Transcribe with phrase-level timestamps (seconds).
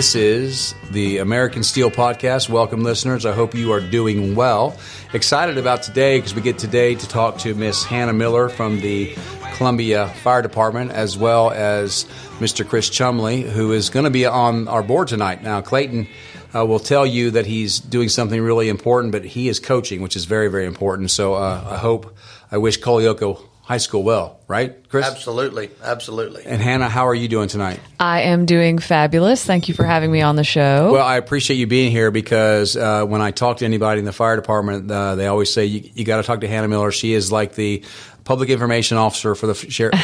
[0.00, 2.48] This is the American Steele Podcast.
[2.48, 3.26] Welcome, listeners.
[3.26, 4.74] I hope you are doing well.
[5.12, 9.14] Excited about today because we get today to talk to Miss Hannah Miller from the
[9.56, 12.06] Columbia Fire Department, as well as
[12.38, 12.66] Mr.
[12.66, 15.42] Chris Chumlee, who is going to be on our board tonight.
[15.42, 16.08] Now, Clayton
[16.54, 20.16] uh, will tell you that he's doing something really important, but he is coaching, which
[20.16, 21.10] is very, very important.
[21.10, 22.16] So uh, I hope,
[22.50, 23.38] I wish Culleoka
[23.70, 25.06] High School well, right, Chris?
[25.06, 26.42] Absolutely, absolutely.
[26.44, 27.78] And Hannah, how are you doing tonight?
[28.00, 29.44] I am doing fabulous.
[29.44, 30.90] Thank you for having me on the show.
[30.92, 34.12] Well, I appreciate you being here because uh, when I talk to anybody in the
[34.12, 36.90] fire department, uh, they always say you, you got to talk to Hannah Miller.
[36.90, 37.84] She is like the
[38.30, 39.54] public information officer for the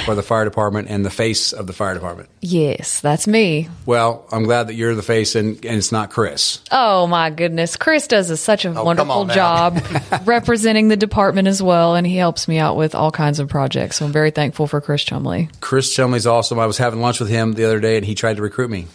[0.04, 2.28] for the fire department and the face of the fire department.
[2.40, 3.68] Yes, that's me.
[3.86, 6.60] Well, I'm glad that you're the face and, and it's not Chris.
[6.72, 9.78] Oh my goodness, Chris does a, such a Oh, wonderful job
[10.24, 13.98] representing the department as well, and he helps me out with all kinds of projects.
[13.98, 15.48] So I'm very thankful for Chris Chumlee.
[15.60, 16.58] Chris Chumlee's awesome.
[16.58, 18.88] I was having lunch with him the other day and he tried to recruit me.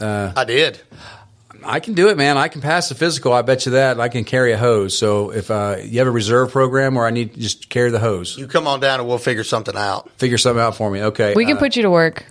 [0.00, 0.80] Uh, I did.
[1.68, 2.38] I can do it, man.
[2.38, 3.32] I can pass the physical.
[3.32, 4.00] I bet you that.
[4.00, 4.96] I can carry a hose.
[4.96, 7.98] So if uh, you have a reserve program where I need to just carry the
[7.98, 10.10] hose, You come on down and we'll figure something out.
[10.18, 11.02] figure something out for me.
[11.02, 11.34] Okay.
[11.36, 12.24] We can Uh, put you to work.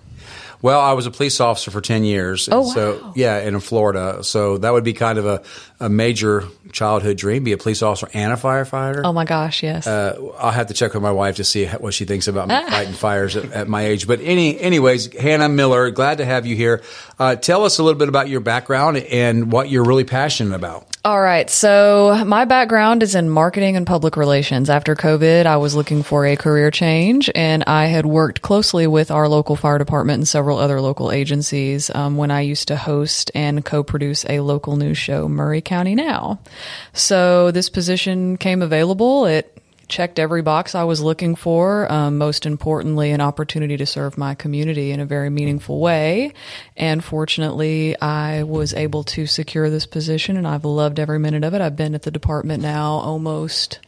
[0.61, 2.49] Well, I was a police officer for 10 years.
[2.51, 2.73] Oh, wow.
[2.73, 4.23] So, yeah, and in Florida.
[4.23, 5.43] So that would be kind of a,
[5.79, 9.01] a major childhood dream, be a police officer and a firefighter.
[9.03, 9.85] Oh my gosh, yes.
[9.85, 12.55] Uh, I'll have to check with my wife to see what she thinks about me
[12.69, 14.07] fighting fires at, at my age.
[14.07, 16.81] But any, anyways, Hannah Miller, glad to have you here.
[17.19, 20.96] Uh, tell us a little bit about your background and what you're really passionate about.
[21.07, 21.49] All right.
[21.49, 24.69] So, my background is in marketing and public relations.
[24.69, 29.09] After COVID, I was looking for a career change, and I had worked closely with
[29.09, 33.31] our local fire department and several other local agencies um, when I used to host
[33.33, 36.41] and co produce a local news show, Maury County Now.
[36.91, 39.27] So, this position came available.
[39.27, 39.56] It
[39.87, 41.91] checked every box I was looking for.
[41.91, 46.33] Um, most importantly, an opportunity to serve my community in a very meaningful way.
[46.75, 51.53] And fortunately, I was able to secure this position, and I've loved every minute of
[51.53, 51.61] it.
[51.61, 53.79] I've been at the department now almost,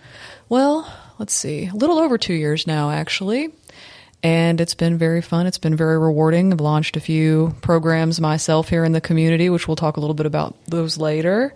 [0.47, 3.49] well, let's see, a little over two years now, actually.
[4.21, 5.47] And it's been very fun.
[5.47, 6.51] It's been very rewarding.
[6.51, 10.13] I've launched a few programs myself here in the community, which we'll talk a little
[10.13, 11.53] bit about those later.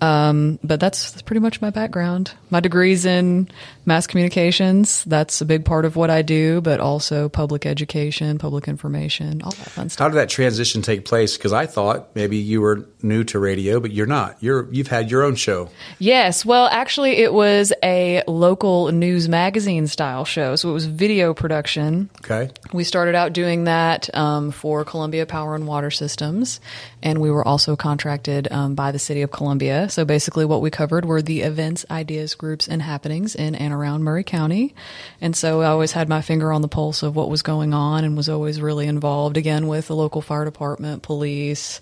[0.00, 2.32] Um, but that's, that's pretty much my background.
[2.50, 3.48] My degrees in
[3.88, 5.02] mass communications.
[5.04, 9.50] That's a big part of what I do, but also public education, public information, all
[9.50, 10.04] that fun stuff.
[10.04, 11.36] How did that transition take place?
[11.36, 14.36] Because I thought maybe you were new to radio, but you're not.
[14.40, 15.70] You're you've had your own show.
[15.98, 16.44] Yes.
[16.44, 20.54] Well, actually, it was a local news magazine style show.
[20.54, 22.10] So it was video production.
[22.18, 22.50] Okay.
[22.72, 26.60] We started out doing that um, for Columbia Power and Water Systems,
[27.02, 29.88] and we were also contracted um, by the city of Columbia.
[29.88, 34.04] So basically, what we covered were the events, ideas, groups, and happenings in and around
[34.04, 34.74] Maury County.
[35.20, 38.04] And so I always had my finger on the pulse of what was going on
[38.04, 41.80] and was always really involved again with the local fire department, police,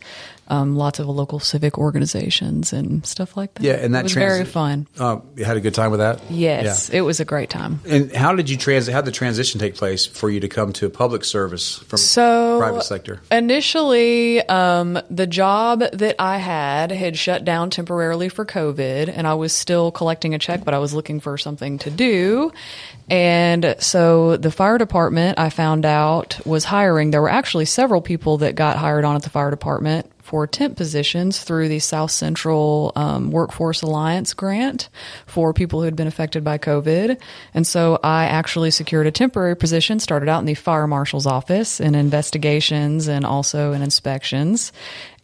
[0.49, 3.63] um, lots of local civic organizations, and stuff like that.
[3.63, 4.87] Yeah, and that it was transi- very fun.
[4.99, 6.21] Uh, you had a good time with that.
[6.31, 7.81] Yes, it was a great time.
[7.89, 8.87] And how did you trans?
[8.87, 12.59] How did the transition take place for you to come to public service from So
[12.59, 13.21] private sector?
[13.31, 19.35] Initially, um, the job that I had had shut down temporarily for COVID, and I
[19.35, 22.53] was still collecting a check, but I was looking for something to do.
[23.09, 27.13] And so the fire department, I found out, was hiring.
[27.13, 30.77] There were actually several people that got hired on at the fire department for temp
[30.77, 34.89] positions through the South Central um, Workforce Alliance grant
[35.25, 37.17] for people who had been affected by COVID.
[37.55, 41.79] And so I actually secured a temporary position, started out in the fire marshal's office
[41.79, 44.73] in investigations and also in inspections.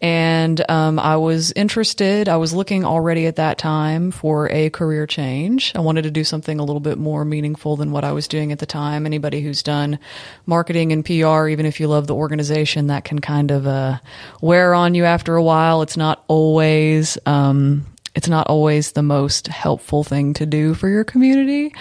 [0.02, 2.28] And um, I was interested.
[2.28, 5.70] I was looking already at that time for a career change.
[5.76, 8.50] I wanted to do something a little bit more meaningful than what I was doing
[8.50, 9.06] at the time.
[9.06, 10.00] Anybody who's done
[10.44, 13.98] marketing and PR, even if you love the organization, that can kind of uh,
[14.40, 15.82] wear on you after a while.
[15.82, 17.16] It's not always.
[17.24, 21.72] Um, it's not always the most helpful thing to do for your community.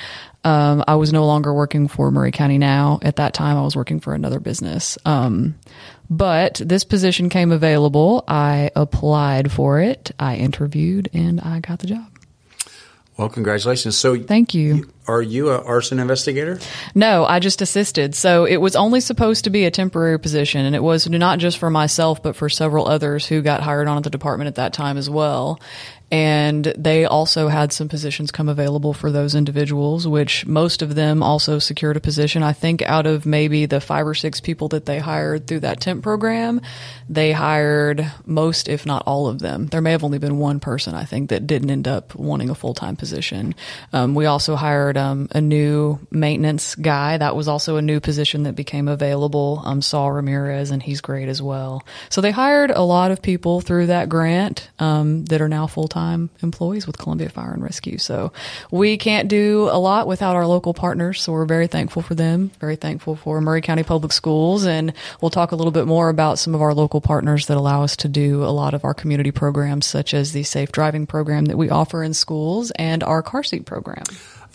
[0.44, 3.00] Um, I was no longer working for Maury County now.
[3.02, 4.98] At that time, I was working for another business.
[5.06, 5.56] Um,
[6.12, 8.24] but this position came available.
[8.28, 10.12] I applied for it.
[10.20, 12.06] I interviewed and I got the job.
[13.18, 13.98] Well, congratulations.
[13.98, 14.90] So, Thank you.
[15.08, 16.60] are you an arson investigator?
[16.96, 18.16] No, I just assisted.
[18.16, 21.60] So it was only supposed to be a temporary position, and it was not just
[21.60, 24.74] for myself, but for several others who got hired on at the department at that
[24.74, 25.60] time as well.
[26.12, 31.24] And they also had some positions come available for those individuals, which most of them
[31.24, 32.44] also secured a position.
[32.44, 35.80] I think out of maybe the five or six people that they hired through that
[35.80, 36.60] temp program,
[37.08, 39.68] they hired most, if not all of them.
[39.68, 42.56] There may have only been one person, I think, that didn't end up wanting a
[42.56, 43.56] full time position.
[43.94, 47.20] Um, we also hired um, a new maintenance guy.
[47.20, 49.62] That was also a new position that became available.
[49.64, 51.86] Um, Saul Ramirez, and he's great as well.
[52.10, 55.88] So they hired a lot of people through that grant um, that are now full
[55.88, 56.01] time
[56.42, 57.98] employees with Columbia Fire and Rescue.
[57.98, 58.32] So
[58.70, 61.22] we can't do a lot without our local partners.
[61.22, 64.66] So we're very thankful for them, very thankful for Maury County Public Schools.
[64.66, 67.84] And we'll talk a little bit more about some of our local partners that allow
[67.84, 71.46] us to do a lot of our community programs, such as the safe driving program
[71.46, 74.04] that we offer in schools and our car seat program.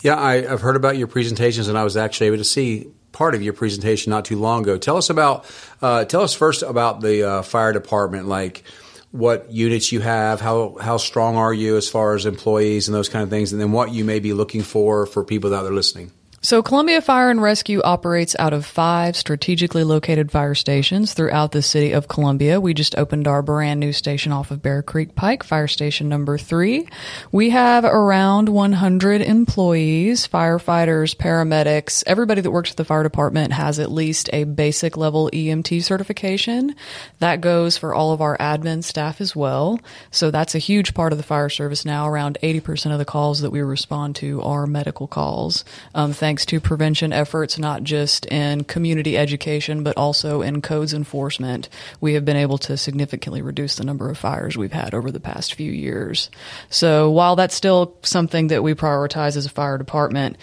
[0.01, 3.33] Yeah, I, have heard about your presentations, and I was actually able to see part
[3.33, 4.77] of your presentation not too long ago.
[4.77, 5.45] Tell us about,
[5.81, 8.63] uh, tell us first about the uh, fire department, like
[9.11, 13.09] what units you have, how how strong are you as far as employees and those
[13.09, 15.73] kind of things, and then what you may be looking for for people that are
[15.73, 16.11] listening.
[16.47, 21.61] So, Columbia Fire and Rescue operates out of five strategically located fire stations throughout the
[21.61, 22.61] city of Columbia.
[22.61, 26.37] We just opened our brand new station off of Bear Creek Pike, fire station number
[26.37, 26.87] three.
[27.33, 32.01] We have around 100 employees, firefighters, paramedics.
[32.07, 36.75] Everybody that works at the fire department has at least a basic level EMT certification.
[37.19, 39.81] That goes for all of our admin staff as well.
[40.11, 42.07] So, that's a huge part of the fire service now.
[42.07, 45.65] Around 80% of the calls that we respond to are medical calls.
[45.93, 51.69] Um, thanks to prevention efforts, not just in community education, but also in codes enforcement,
[51.99, 55.19] we have been able to significantly reduce the number of fires we've had over the
[55.19, 56.29] past few years.
[56.69, 60.37] So while that's still something that we prioritize as a fire department,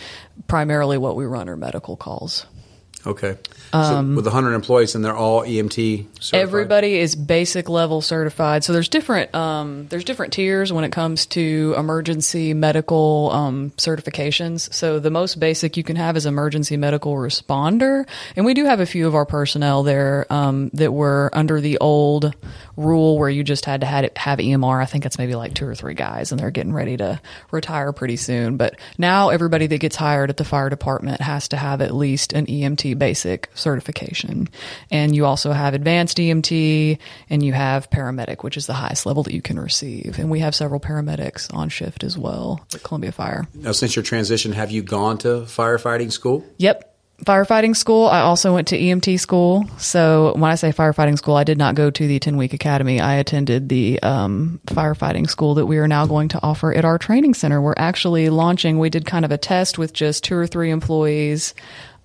[0.48, 2.46] primarily what we run are medical calls.
[3.06, 3.36] Okay.
[3.72, 6.40] Um, so with 100 employees, and they're all EMT certified?
[6.40, 8.64] Everybody is basic level certified.
[8.64, 14.72] So there's different um, there's different tiers when it comes to emergency medical um, certifications.
[14.72, 18.06] So the most basic you can have is emergency medical responder,
[18.36, 21.78] and we do have a few of our personnel there um, that were under the
[21.78, 22.34] old
[22.76, 24.80] rule where you just had to have, have EMR.
[24.80, 27.20] I think it's maybe like two or three guys, and they're getting ready to
[27.50, 28.56] retire pretty soon.
[28.56, 32.32] But now everybody that gets hired at the fire department has to have at least
[32.32, 34.48] an EMT basic certification.
[34.90, 36.98] And you also have advanced EMT
[37.30, 40.18] and you have paramedic, which is the highest level that you can receive.
[40.18, 43.46] And we have several paramedics on shift as well at Columbia Fire.
[43.54, 46.44] Now, since your transition, have you gone to firefighting school?
[46.58, 48.06] Yep firefighting school.
[48.06, 49.66] I also went to EMT school.
[49.78, 53.00] So when I say firefighting school, I did not go to the 10 week academy.
[53.00, 56.98] I attended the um, firefighting school that we are now going to offer at our
[56.98, 57.60] training center.
[57.60, 61.54] We're actually launching, we did kind of a test with just two or three employees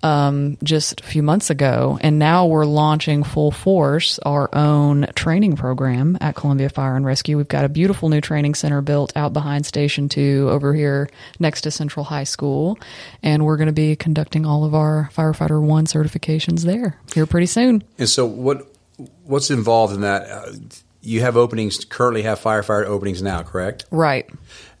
[0.02, 5.56] um, just a few months ago, and now we're launching full force our own training
[5.56, 7.36] program at Columbia Fire and Rescue.
[7.36, 11.62] We've got a beautiful new training center built out behind Station Two over here next
[11.62, 12.78] to Central High School,
[13.22, 17.46] and we're going to be conducting all of our Firefighter One certifications there here pretty
[17.46, 17.84] soon.
[17.98, 18.72] And so, what
[19.24, 20.30] what's involved in that?
[20.30, 20.52] Uh,
[21.02, 23.86] you have openings currently have firefighter openings now, correct?
[23.90, 24.28] Right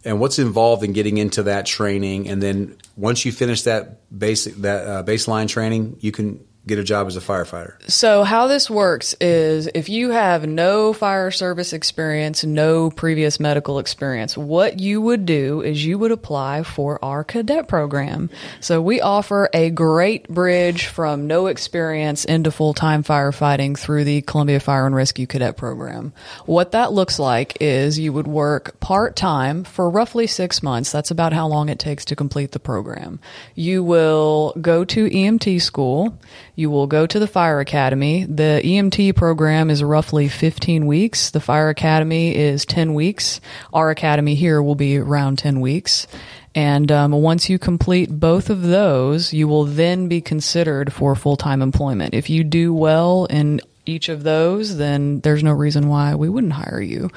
[0.04, 2.28] and what's involved in getting into that training.
[2.28, 6.84] And then once you finish that basic that uh, baseline training you can get a
[6.84, 7.74] job as a firefighter?
[7.90, 13.78] So, how this works is if you have no fire service experience, no previous medical
[13.78, 18.30] experience, what you would do is you would apply for our cadet program.
[18.60, 24.22] So, we offer a great bridge from no experience into full time firefighting through the
[24.22, 26.12] Columbia Fire and Rescue Cadet Program.
[26.46, 30.92] What that looks like is you would work part time for roughly six months.
[30.92, 33.18] That's about how long it takes to complete the program.
[33.54, 36.18] You will go to EMT school
[36.60, 38.24] you will go to the fire academy.
[38.24, 41.30] The EMT program is roughly 15 weeks.
[41.30, 43.40] The fire academy is 10 weeks.
[43.72, 46.06] Our academy here will be around 10 weeks.
[46.54, 51.36] And um, once you complete both of those, you will then be considered for full
[51.36, 52.12] time employment.
[52.12, 56.52] If you do well in each of those, then there's no reason why we wouldn't
[56.52, 57.10] hire you.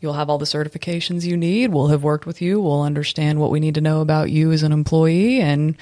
[0.00, 1.72] You'll have all the certifications you need.
[1.72, 2.60] We'll have worked with you.
[2.60, 5.76] We'll understand what we need to know about you as an employee and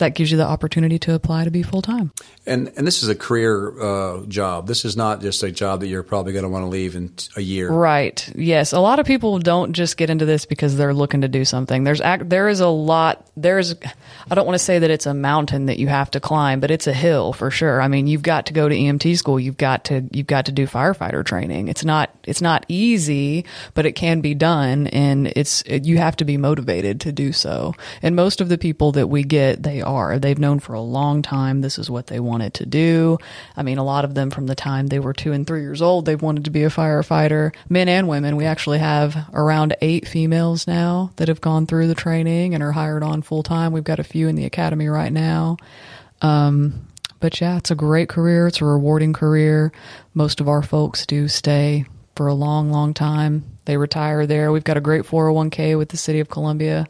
[0.00, 2.12] that gives you the opportunity to apply to be full time.
[2.46, 4.66] And and this is a career uh, job.
[4.66, 7.14] This is not just a job that you're probably going to want to leave in
[7.36, 7.70] a year.
[7.70, 8.30] Right.
[8.34, 8.72] Yes.
[8.72, 11.84] A lot of people don't just get into this because they're looking to do something.
[11.84, 13.26] There's there is a lot.
[13.36, 13.74] There's
[14.30, 16.70] I don't want to say that it's a mountain that you have to climb, but
[16.70, 17.80] it's a hill for sure.
[17.80, 19.38] I mean, you've got to go to EMT school.
[19.38, 21.68] You've got to you've got to do firefighter training.
[21.68, 26.24] It's not it's not easy, but it can be done, and it's you have to
[26.24, 27.74] be motivated to do so.
[28.02, 30.18] And most of the people that we get, they are.
[30.18, 33.18] They've known for a long time this is what they wanted to do.
[33.56, 35.82] I mean, a lot of them from the time they were two and three years
[35.82, 38.36] old, they've wanted to be a firefighter, men and women.
[38.36, 42.72] We actually have around eight females now that have gone through the training and are
[42.72, 43.72] hired on full time.
[43.72, 45.56] We've got a few in the academy right now.
[46.22, 46.86] Um,
[47.20, 48.46] but yeah, it's a great career.
[48.46, 49.72] It's a rewarding career.
[50.14, 51.84] Most of our folks do stay
[52.16, 53.44] for a long, long time.
[53.66, 54.52] They retire there.
[54.52, 56.88] We've got a great 401k with the city of Columbia.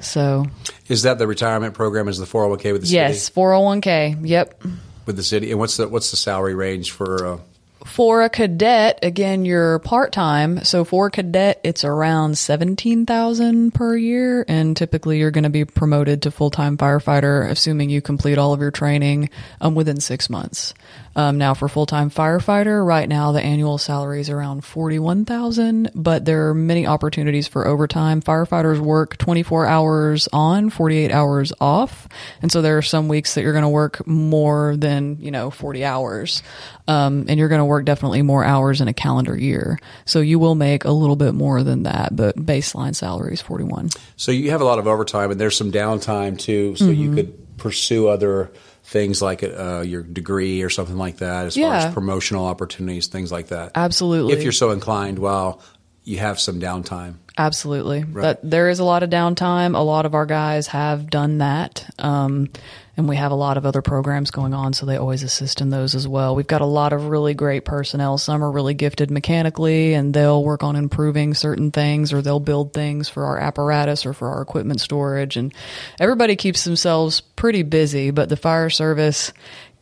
[0.00, 0.46] So,
[0.88, 2.08] Is that the retirement program?
[2.08, 2.96] Is the 401k with the city?
[2.96, 4.18] yes, 401k.
[4.22, 4.62] Yep.
[5.06, 7.26] With the city, and what's the what's the salary range for?
[7.26, 7.38] Uh,
[7.84, 10.64] For a cadet, again, you're part time.
[10.64, 15.50] So for a cadet, it's around seventeen thousand per year, and typically you're going to
[15.50, 19.28] be promoted to full time firefighter, assuming you complete all of your training
[19.60, 20.72] um, within six months.
[21.16, 25.24] Um, now, for full time firefighter, right now the annual salary is around forty one
[25.24, 28.20] thousand, but there are many opportunities for overtime.
[28.20, 32.08] Firefighters work twenty four hours on, forty eight hours off,
[32.42, 35.50] and so there are some weeks that you're going to work more than you know
[35.50, 36.42] forty hours,
[36.88, 39.78] um, and you're going to work definitely more hours in a calendar year.
[40.06, 43.64] So you will make a little bit more than that, but baseline salary is forty
[43.64, 43.90] one.
[44.16, 47.00] so you have a lot of overtime, and there's some downtime too, so Mm-hmm.
[47.02, 48.50] you could pursue other
[48.84, 53.32] things like uh, your degree or something like that, as far as promotional opportunities, things
[53.32, 53.72] like that.
[53.74, 54.34] Absolutely.
[54.34, 55.62] If you're so inclined, while
[56.04, 57.14] you have some downtime.
[57.36, 58.04] Absolutely.
[58.04, 59.74] But there is a lot of downtime.
[59.74, 61.88] A lot of our guys have done that.
[61.98, 62.50] Um,
[62.96, 65.70] and we have a lot of other programs going on, so they always assist in
[65.70, 66.34] those as well.
[66.34, 68.18] We've got a lot of really great personnel.
[68.18, 72.72] Some are really gifted mechanically, and they'll work on improving certain things, or they'll build
[72.72, 75.36] things for our apparatus or for our equipment storage.
[75.36, 75.52] And
[75.98, 79.32] everybody keeps themselves pretty busy, but the fire service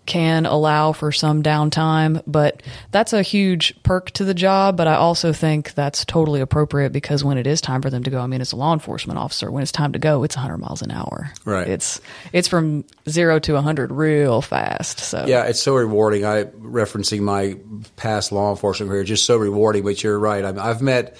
[0.04, 4.76] can allow for some downtime, but that's a huge perk to the job.
[4.76, 8.10] But I also think that's totally appropriate because when it is time for them to
[8.10, 9.50] go, I mean, it's a law enforcement officer.
[9.50, 11.32] When it's time to go, it's 100 miles an hour.
[11.44, 11.68] Right.
[11.68, 12.00] It's
[12.32, 14.98] it's from zero to 100 real fast.
[14.98, 16.24] So Yeah, it's so rewarding.
[16.24, 17.56] I referencing my
[17.96, 19.84] past law enforcement career, just so rewarding.
[19.84, 20.44] But you're right.
[20.44, 21.16] I, I've met,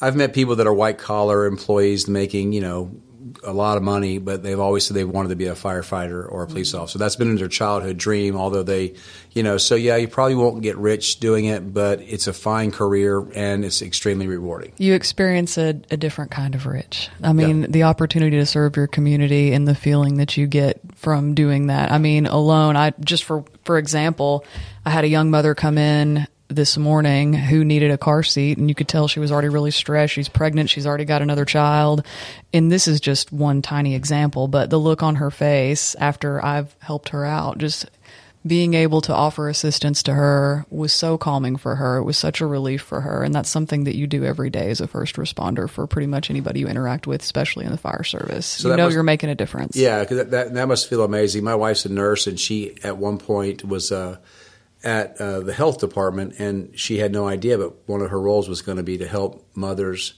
[0.00, 2.94] I've met people that are white collar employees making, you know,
[3.44, 6.42] a lot of money, but they've always said they wanted to be a firefighter or
[6.42, 6.82] a police mm-hmm.
[6.82, 6.98] officer.
[6.98, 8.36] That's been their childhood dream.
[8.36, 8.94] Although they,
[9.32, 12.70] you know, so yeah, you probably won't get rich doing it, but it's a fine
[12.70, 14.72] career and it's extremely rewarding.
[14.78, 17.08] you experience a, a different kind of rich.
[17.22, 17.66] I mean, Yeah.
[17.70, 21.90] the opportunity to serve your community and the feeling that you get from doing that.
[21.92, 24.44] I mean, alone, I just for for example,
[24.84, 28.68] I had a young mother come in this morning who needed a car seat and
[28.68, 30.12] you could tell she was already really stressed.
[30.12, 32.04] She's pregnant, she's already got another child.
[32.52, 36.74] And this is just one tiny example, but the look on her face after I've
[36.80, 37.86] helped her out just
[38.44, 41.98] being able to offer assistance to her was so calming for her.
[41.98, 43.22] It was such a relief for her.
[43.22, 46.28] And that's something that you do every day as a first responder for pretty much
[46.28, 48.62] anybody you interact with, especially in the fire service.
[48.64, 49.76] you know must- you're making a difference.
[49.76, 51.44] Yeah, because that, that that must feel amazing.
[51.44, 54.16] My wife's a nurse, and she at one point was uh,
[54.84, 58.48] at uh, the health department, and she had no idea, but one of her roles
[58.48, 60.14] was going to be to help mothers.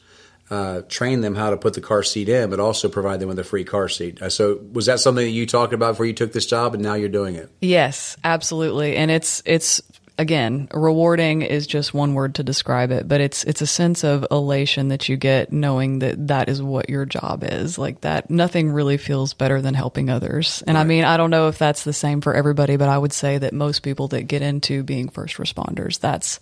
[0.51, 3.39] Uh, train them how to put the car seat in, but also provide them with
[3.39, 4.21] a free car seat.
[4.21, 6.83] Uh, so, was that something that you talked about before you took this job, and
[6.83, 7.51] now you're doing it?
[7.63, 8.95] Yes, absolutely.
[8.95, 9.81] And it's it's
[10.19, 14.27] again, rewarding is just one word to describe it, but it's it's a sense of
[14.31, 17.79] elation that you get knowing that that is what your job is.
[17.79, 20.63] Like that nothing really feels better than helping others.
[20.67, 23.13] And I mean, I don't know if that's the same for everybody, but I would
[23.13, 26.41] say that most people that get into being first responders, that's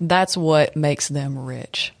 [0.00, 1.92] that's what makes them rich.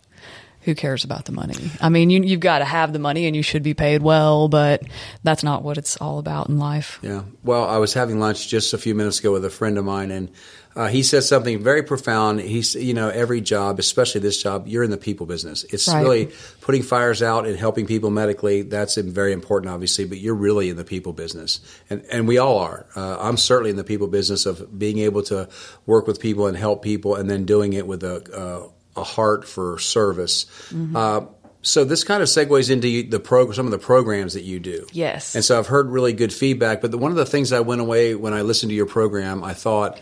[0.62, 1.56] Who cares about the money?
[1.80, 4.46] I mean, you, you've got to have the money and you should be paid well,
[4.46, 4.84] but
[5.24, 7.00] that's not what it's all about in life.
[7.02, 7.24] Yeah.
[7.42, 10.12] Well, I was having lunch just a few minutes ago with a friend of mine,
[10.12, 10.30] and
[10.74, 12.40] uh, he said something very profound.
[12.40, 15.64] He's, you know, every job, especially this job, you're in the people business.
[15.70, 16.00] It's Right.
[16.02, 18.62] really putting fires out and helping people medically.
[18.62, 21.60] That's very important, obviously, but you're really in the people business,
[21.90, 22.86] and and we all are.
[22.96, 25.48] Uh, I'm certainly in the people business of being able to
[25.86, 28.68] work with people and help people, and then doing it with a uh,
[29.00, 30.46] a heart for service.
[30.94, 31.22] Uh,
[31.64, 34.84] so this kind of segues into the prog- some of the programs that you do.
[34.92, 35.34] Yes.
[35.36, 36.80] And so I've heard really good feedback.
[36.80, 39.44] But the, one of the things I went away when I listened to your program,
[39.44, 40.00] I thought,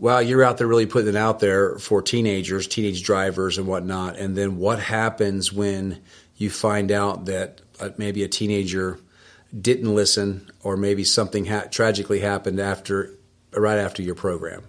[0.00, 4.16] wow, you're out there really putting it out there for teenagers, teenage drivers, and whatnot.
[4.16, 6.00] And then what happens when
[6.36, 8.98] you find out that uh, maybe a teenager
[9.58, 13.10] didn't listen, or maybe something ha- tragically happened after,
[13.52, 14.62] right after your program?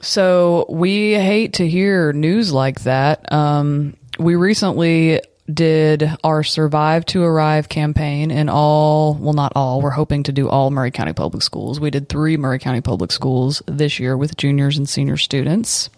[0.00, 3.32] So we hate to hear news like that.
[3.32, 5.20] Um, we recently
[5.54, 10.48] did our Survive to Arrive campaign in all, well, not all, we're hoping to do
[10.48, 11.80] all Maury County Public Schools.
[11.80, 15.90] We did three Maury County Public Schools this year with juniors and senior students.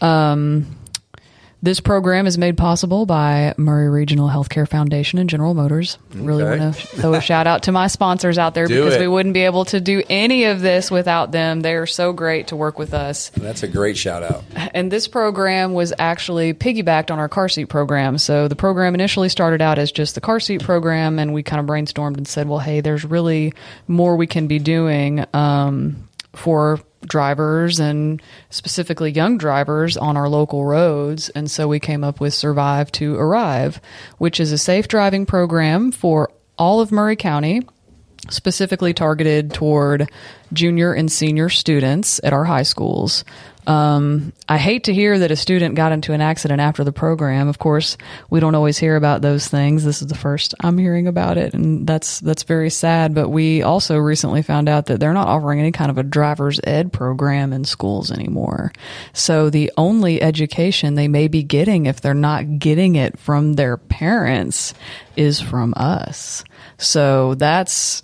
[0.00, 0.76] Um,
[1.60, 5.98] This program is made possible by Maury Regional Healthcare Foundation and General Motors.
[6.14, 6.60] Really Okay.
[6.60, 9.00] want to throw a shout out to my sponsors out there Do because it.
[9.00, 11.60] we wouldn't be able to do any of this without them.
[11.60, 13.30] They are so great to work with us.
[13.30, 14.44] That's a great shout out.
[14.72, 18.18] And this program was actually piggybacked on our car seat program.
[18.18, 21.58] So the program initially started out as just the car seat program, and we kind
[21.58, 23.52] of brainstormed and said, well, hey, there's really
[23.88, 30.64] more we can be doing um, for drivers and specifically young drivers on our local
[30.64, 31.28] roads.
[31.30, 33.80] And so we came up with Survive to Arrive,
[34.18, 37.62] which is a safe driving program for all of Maury County
[38.30, 40.10] specifically targeted toward
[40.52, 43.24] junior and senior students at our high schools.
[43.68, 47.48] Um, I hate to hear that a student got into an accident after the program.
[47.48, 47.98] Of course,
[48.30, 49.84] we don't always hear about those things.
[49.84, 53.14] This is the first I'm hearing about it, and that's that's very sad.
[53.14, 56.60] But we also recently found out that they're not offering any kind of a driver's
[56.64, 58.72] ed program in schools anymore.
[59.12, 63.76] So the only education they may be getting, if they're not getting it from their
[63.76, 64.72] parents,
[65.14, 66.42] is from us.
[66.78, 68.02] So that's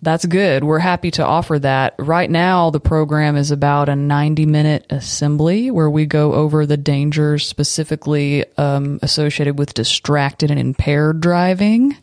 [0.00, 0.62] that's good.
[0.62, 1.94] We're happy to offer that.
[1.98, 6.76] Right now, the program is about a 90 minute assembly where we go over the
[6.76, 11.96] dangers specifically um, associated with distracted and impaired driving.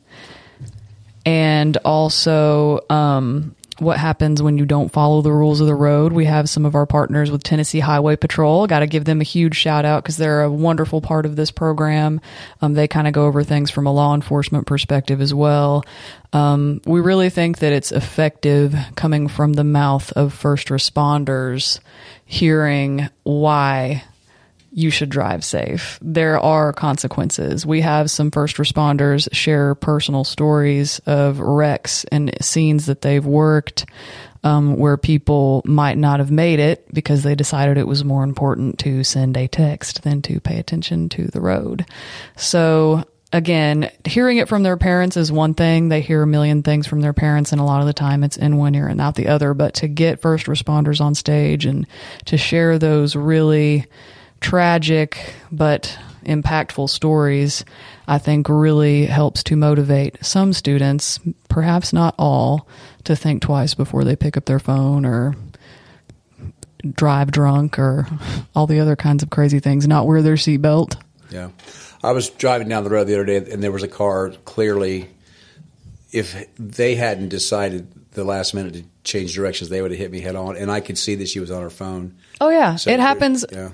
[1.26, 6.14] And also, um, what happens when you don't follow the rules of the road.
[6.14, 8.68] We have some of our partners with Tennessee Highway Patrol.
[8.68, 11.52] Got to give them a huge shout out because they're a wonderful part of this
[11.52, 12.22] program.
[12.62, 15.84] Um, they kind of go over things from a law enforcement perspective as well.
[16.32, 21.80] Um, we really think that it's effective coming from the mouth of first responders,
[22.26, 24.04] hearing why
[24.76, 25.98] you should drive safe.
[26.02, 27.66] There are consequences.
[27.66, 33.86] We have some first responders share personal stories of wrecks and scenes that they've worked
[34.44, 38.78] um, where people might not have made it because they decided it was more important
[38.80, 41.86] to send a text than to pay attention to the road.
[42.36, 45.88] So, again, hearing it from their parents is one thing.
[45.88, 48.36] They hear a million things from their parents, and a lot of the time it's
[48.36, 49.54] in one ear and out the other.
[49.54, 51.88] But to get first responders on stage and
[52.26, 53.86] to share those really
[54.46, 57.66] tragic but impactful stories,
[58.08, 62.68] I think really helps to motivate some students, perhaps not all,
[63.06, 65.36] to think twice before they pick up their phone or
[66.92, 68.08] drive drunk or
[68.56, 70.96] all the other kinds of crazy things, not wear their seatbelt.
[71.32, 71.50] Yeah.
[72.04, 75.10] I was driving down the road the other day, and there was a car clearly.
[76.12, 80.22] If they hadn't decided the last minute to change directions, they would have hit me
[80.22, 82.16] head on, and I could see that she was on her phone.
[82.40, 82.76] Oh, yeah.
[82.76, 83.44] So it happens.
[83.52, 83.72] Yeah.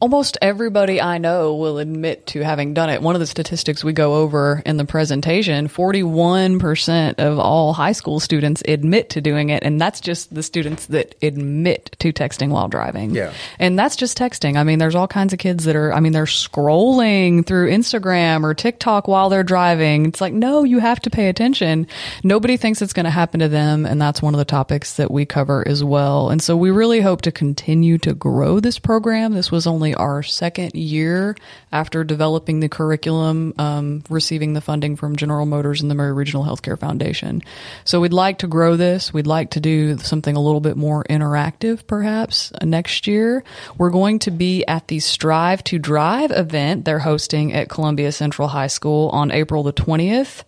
[0.00, 3.02] Almost everybody I know will admit to having done it.
[3.02, 8.20] One of the statistics we go over in the presentation 41% of all high school
[8.20, 9.62] students admit to doing it.
[9.62, 13.14] And that's just the students that admit to texting while driving.
[13.14, 13.32] Yeah.
[13.58, 14.56] And that's just texting.
[14.56, 18.44] I mean, there's all kinds of kids that are, I mean, they're scrolling through Instagram
[18.44, 20.06] or TikTok while they're driving.
[20.06, 21.86] It's like, no, you have to pay attention.
[22.22, 23.86] Nobody thinks it's going to happen to them.
[23.86, 26.30] And that's one of the topics that we cover as well.
[26.30, 29.32] And so we really hope to continue to grow this program.
[29.32, 31.36] This was only our second year
[31.72, 36.44] after developing the curriculum, um, receiving the funding from General Motors and the Maury Regional
[36.44, 37.42] Healthcare Foundation.
[37.84, 39.12] So we'd like to grow this.
[39.12, 43.44] We'd like to do something a little bit more interactive, perhaps next year.
[43.76, 48.48] We're going to be at the Strive to Drive event they're hosting at Columbia Central
[48.48, 50.44] High School on April the 20th.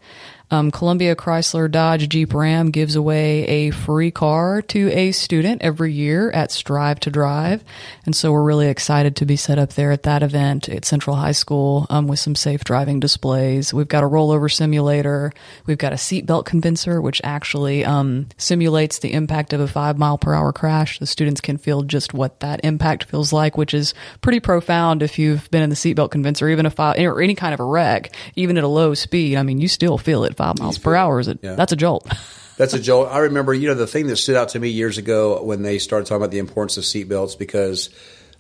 [0.48, 5.92] Um, Columbia Chrysler Dodge Jeep Ram gives away a free car to a student every
[5.92, 7.64] year at Strive to Drive.
[8.04, 11.16] And so we're really excited to be set up there at that event at Central
[11.16, 13.74] High School um, with some safe driving displays.
[13.74, 15.32] We've got a rollover simulator.
[15.66, 20.16] We've got a seatbelt convincer, which actually um, simulates the impact of a five mile
[20.16, 21.00] per hour crash.
[21.00, 25.18] The students can feel just what that impact feels like, which is pretty profound if
[25.18, 28.14] you've been in the seatbelt convincer, even if I, or any kind of a wreck,
[28.36, 29.36] even at a low speed.
[29.36, 31.20] I mean, you still feel it five miles per hour.
[31.20, 31.38] Is it?
[31.42, 31.54] Yeah.
[31.54, 32.10] That's a jolt.
[32.56, 33.08] That's a jolt.
[33.10, 35.78] I remember, you know, the thing that stood out to me years ago when they
[35.78, 37.90] started talking about the importance of seatbelts because,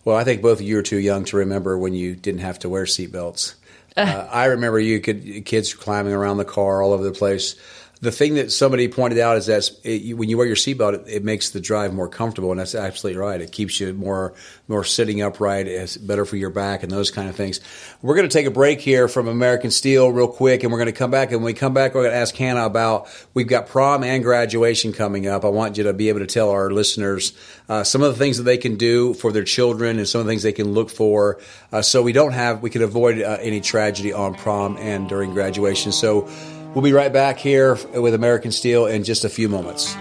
[0.04, 2.58] well, I think both of you are too young to remember when you didn't have
[2.60, 3.54] to wear seatbelts.
[3.98, 7.56] Uh, I remember you could kids climbing around the car all over the place.
[8.02, 11.04] The thing that somebody pointed out is that it, when you wear your seatbelt, it,
[11.06, 13.40] it makes the drive more comfortable, and that's absolutely right.
[13.40, 14.34] It keeps you more
[14.68, 15.66] more sitting upright.
[15.66, 17.60] It's better for your back and those kind of things.
[18.02, 20.92] We're going to take a break here from American Steele real quick, and we're going
[20.92, 21.30] to come back.
[21.30, 24.22] And when we come back, we're going to ask Hannah about we've got prom and
[24.22, 25.44] graduation coming up.
[25.44, 27.32] I want you to be able to tell our listeners
[27.68, 30.26] uh, some of the things that they can do for their children and some of
[30.26, 31.40] the things they can look for,
[31.72, 35.32] uh, so we don't have we can avoid uh, any tragedy on prom and during
[35.32, 35.92] graduation.
[35.92, 36.28] So.
[36.76, 39.96] We'll be right back here with American Steele in just a few moments.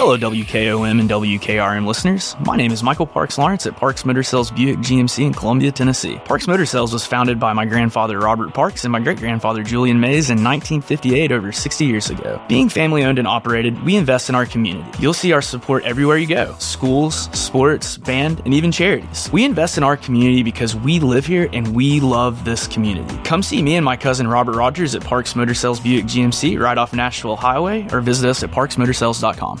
[0.00, 2.34] Hello, WKOM and WKRM listeners.
[2.46, 6.16] My name is Michael Parks Lawrence at Parks Motor Sales Buick GMC in Columbia, Tennessee.
[6.24, 10.00] Parks Motor Sales was founded by my grandfather Robert Parks and my great grandfather Julian
[10.00, 12.40] Mays in 1958, over 60 years ago.
[12.48, 14.90] Being family owned and operated, we invest in our community.
[14.98, 19.28] You'll see our support everywhere you go schools, sports, band, and even charities.
[19.34, 23.18] We invest in our community because we live here and we love this community.
[23.24, 26.78] Come see me and my cousin Robert Rogers at Parks Motor Sales Buick GMC right
[26.78, 29.60] off Nashville Highway or visit us at parksmotorsales.com.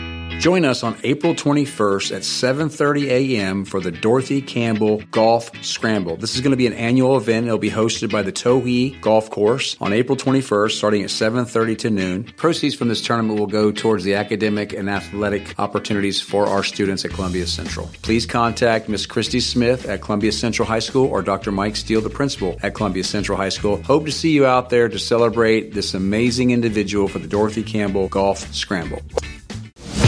[0.41, 3.63] Join us on April 21st at 7:30 a.m.
[3.63, 6.17] for the Dorothy Campbell Golf Scramble.
[6.17, 7.45] This is going to be an annual event.
[7.45, 11.89] It'll be hosted by the Towhee Golf Course on April 21st, starting at 7:30 to
[11.91, 12.23] noon.
[12.37, 17.05] Proceeds from this tournament will go towards the academic and athletic opportunities for our students
[17.05, 17.91] at Columbia Central.
[18.01, 21.51] Please contact Miss Christy Smith at Columbia Central High School or Dr.
[21.51, 23.83] Mike Steele, the principal at Columbia Central High School.
[23.83, 28.07] Hope to see you out there to celebrate this amazing individual for the Dorothy Campbell
[28.07, 29.03] Golf Scramble.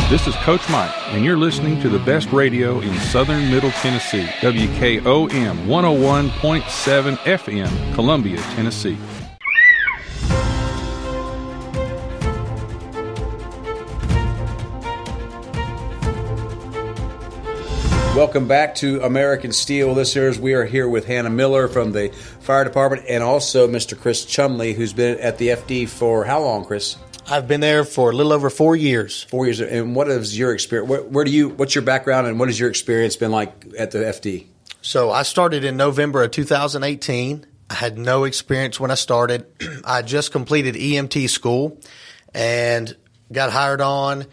[0.09, 4.25] This is Coach Mike, and you're listening to the best radio in southern Middle Tennessee,
[4.41, 8.97] WKOM 101.7 FM, Columbia, Tennessee.
[18.15, 20.37] Welcome back to American Steele listeners.
[20.37, 22.09] We are here with Hannah Miller from the
[22.41, 23.99] fire department and also Mr.
[23.99, 26.97] Chris Chumlee, who's been at the FD for how long, Chris?
[27.27, 29.23] I've been there for a little over four years.
[29.23, 29.61] Four years.
[29.61, 30.89] And what is your experience?
[30.89, 31.49] Where, where do you?
[31.49, 34.45] What's your background and what has your experience been like at the FD?
[34.81, 37.45] So I started in November of 2018.
[37.69, 39.45] I had no experience when I started.
[39.85, 41.79] I just completed EMT school
[42.33, 42.95] and
[43.31, 44.25] got hired on.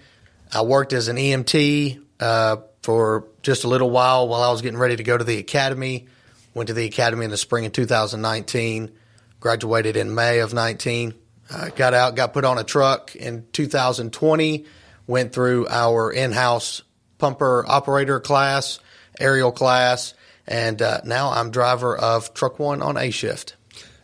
[0.53, 4.79] I worked as an EMT uh, for just a little while while I was getting
[4.79, 6.09] ready to go to the academy.
[6.55, 8.91] Went to the academy in the spring of 2019.
[9.39, 11.15] Graduated in May of 19.
[11.53, 14.67] Uh, got out, got put on a truck in 2020.
[15.07, 16.83] Went through our in-house
[17.19, 18.79] pumper operator class,
[19.19, 20.15] aerial class,
[20.47, 23.57] and uh, now I'm driver of Truck One on A shift.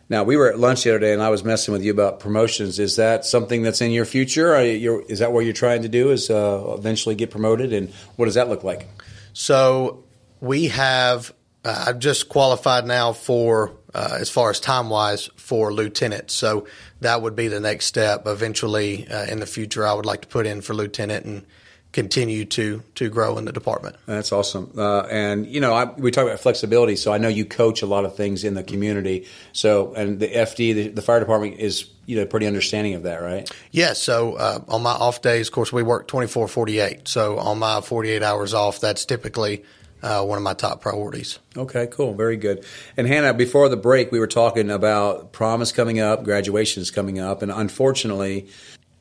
[0.09, 2.19] Now we were at lunch the other day, and I was messing with you about
[2.19, 2.79] promotions.
[2.79, 4.55] Is that something that's in your future?
[4.57, 6.11] is that what you're trying to do?
[6.11, 8.87] Is uh, eventually get promoted, and what does that look like?
[9.33, 10.03] So
[10.39, 11.33] we have.
[11.65, 16.31] Uh, I've just qualified now for uh, as far as time wise for lieutenant.
[16.31, 16.67] So
[17.01, 18.25] that would be the next step.
[18.25, 21.45] Eventually, uh, in the future, I would like to put in for lieutenant and
[21.93, 23.95] continue to to grow in the department.
[24.05, 24.71] That's awesome.
[24.77, 26.95] Uh, and you know, I, we talk about flexibility.
[26.95, 29.25] So I know you coach a lot of things in the community.
[29.53, 33.21] So and the FD, the, the fire department, is you know pretty understanding of that,
[33.21, 33.49] right?
[33.71, 33.87] Yes.
[33.87, 37.07] Yeah, so uh, on my off days, of course, we work 24, 48.
[37.07, 39.63] So on my 48 hours off, that's typically
[40.01, 41.39] uh, one of my top priorities.
[41.55, 42.65] Okay, cool, very good.
[42.95, 46.91] And Hannah, before the break, we were talking about prom is coming up, graduation is
[46.91, 48.47] coming up, and unfortunately,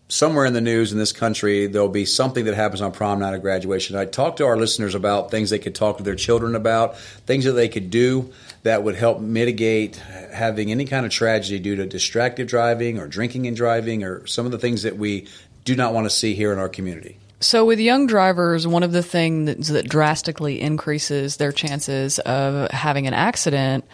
[0.08, 3.34] somewhere in the news in this country, there'll be something that happens on prom night
[3.34, 3.96] or graduation.
[3.96, 7.44] I talk to our listeners about things they could talk to their children about, things
[7.44, 8.32] that they could do
[8.62, 13.46] that would help mitigate having any kind of tragedy due to distracted driving or drinking
[13.46, 15.26] and driving or some of the things that we
[15.64, 17.18] do not want to see here in our community.
[17.38, 23.06] So, with young drivers, one of the things that drastically increases their chances of having
[23.06, 23.84] an accident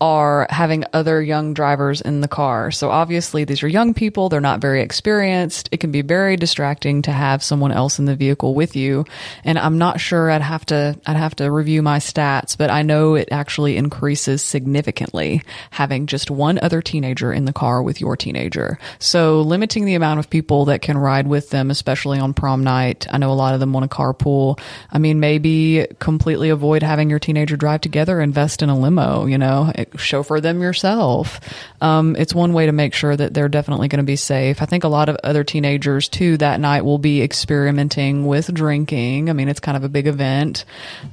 [0.00, 2.70] are having other young drivers in the car.
[2.70, 5.68] So obviously these are young people, they're not very experienced.
[5.72, 9.04] It can be very distracting to have someone else in the vehicle with you.
[9.44, 12.82] And I'm not sure I'd have to I'd have to review my stats, but I
[12.82, 18.16] know it actually increases significantly having just one other teenager in the car with your
[18.16, 18.78] teenager.
[18.98, 23.06] So limiting the amount of people that can ride with them, especially on prom night.
[23.10, 24.60] I know a lot of them want to carpool.
[24.92, 29.38] I mean, maybe completely avoid having your teenager drive together, invest in a limo, you
[29.38, 31.40] know chauffeur them yourself.
[31.80, 34.60] Um, it's one way to make sure that they're definitely going to be safe.
[34.62, 39.30] I think a lot of other teenagers too that night will be experimenting with drinking.
[39.30, 40.64] I mean, it's kind of a big event.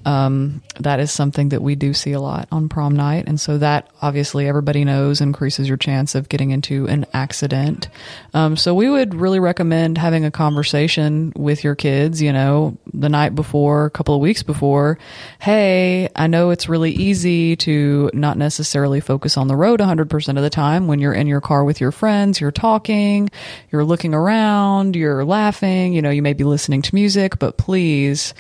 [0.06, 3.58] Um, that is something that we do see a lot on prom night, and so
[3.60, 7.88] that obviously everybody knows increases your chance of getting into an accident.
[8.34, 12.22] Um, so we would really recommend having a conversation with your kids.
[12.22, 14.98] You know, the night before, a couple of weeks before.
[15.40, 18.65] Hey, I know it's really easy to not necessarily
[19.00, 21.92] focus on the road 100% of the time when you're in your car with your
[21.92, 23.30] friends, you're talking,
[23.72, 28.34] you're looking around, you're laughing, you know, you may be listening to music, but please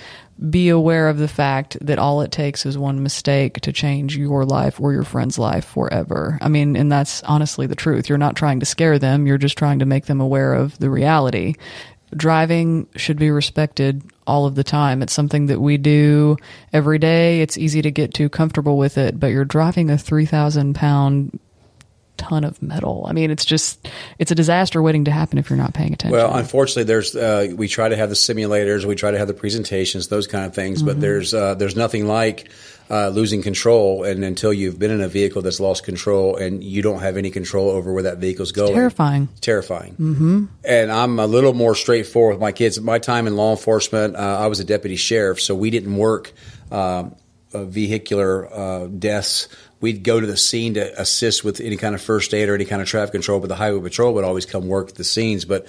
[0.49, 4.43] be aware of the fact that all it takes is one mistake to change your
[4.43, 6.37] life or your friend's life forever.
[6.41, 8.09] I mean, and that's honestly the truth.
[8.09, 10.89] You're not trying to scare them, you're just trying to make them aware of the
[10.89, 11.55] reality.
[12.15, 15.01] Driving should be respected all of the time.
[15.01, 16.37] It's something that we do
[16.71, 17.41] every day.
[17.41, 21.39] It's easy to get too comfortable with it, but you're driving a 3,000 pound
[22.17, 23.05] ton of metal.
[23.07, 23.87] I mean, it's just
[24.19, 26.17] it's a disaster waiting to happen if you're not paying attention.
[26.17, 29.33] Well, unfortunately, there's uh, we try to have the simulators, we try to have the
[29.33, 30.87] presentations, those kind of things, mm-hmm.
[30.87, 32.49] but there's uh, there's nothing like
[32.89, 36.81] uh, losing control, and until you've been in a vehicle that's lost control and you
[36.81, 39.27] don't have any control over where that vehicle's going, it's terrifying.
[39.41, 39.93] Terrifying.
[39.93, 40.45] Mm-hmm.
[40.63, 42.79] And I'm a little more straightforward with my kids.
[42.79, 46.33] My time in law enforcement, uh, I was a deputy sheriff, so we didn't work
[46.71, 47.15] um,
[47.51, 49.47] vehicular uh, deaths
[49.85, 52.65] we'd go to the scene to assist with any kind of first aid or any
[52.65, 55.45] kind of traffic control, but the highway patrol would always come work the scenes.
[55.45, 55.67] But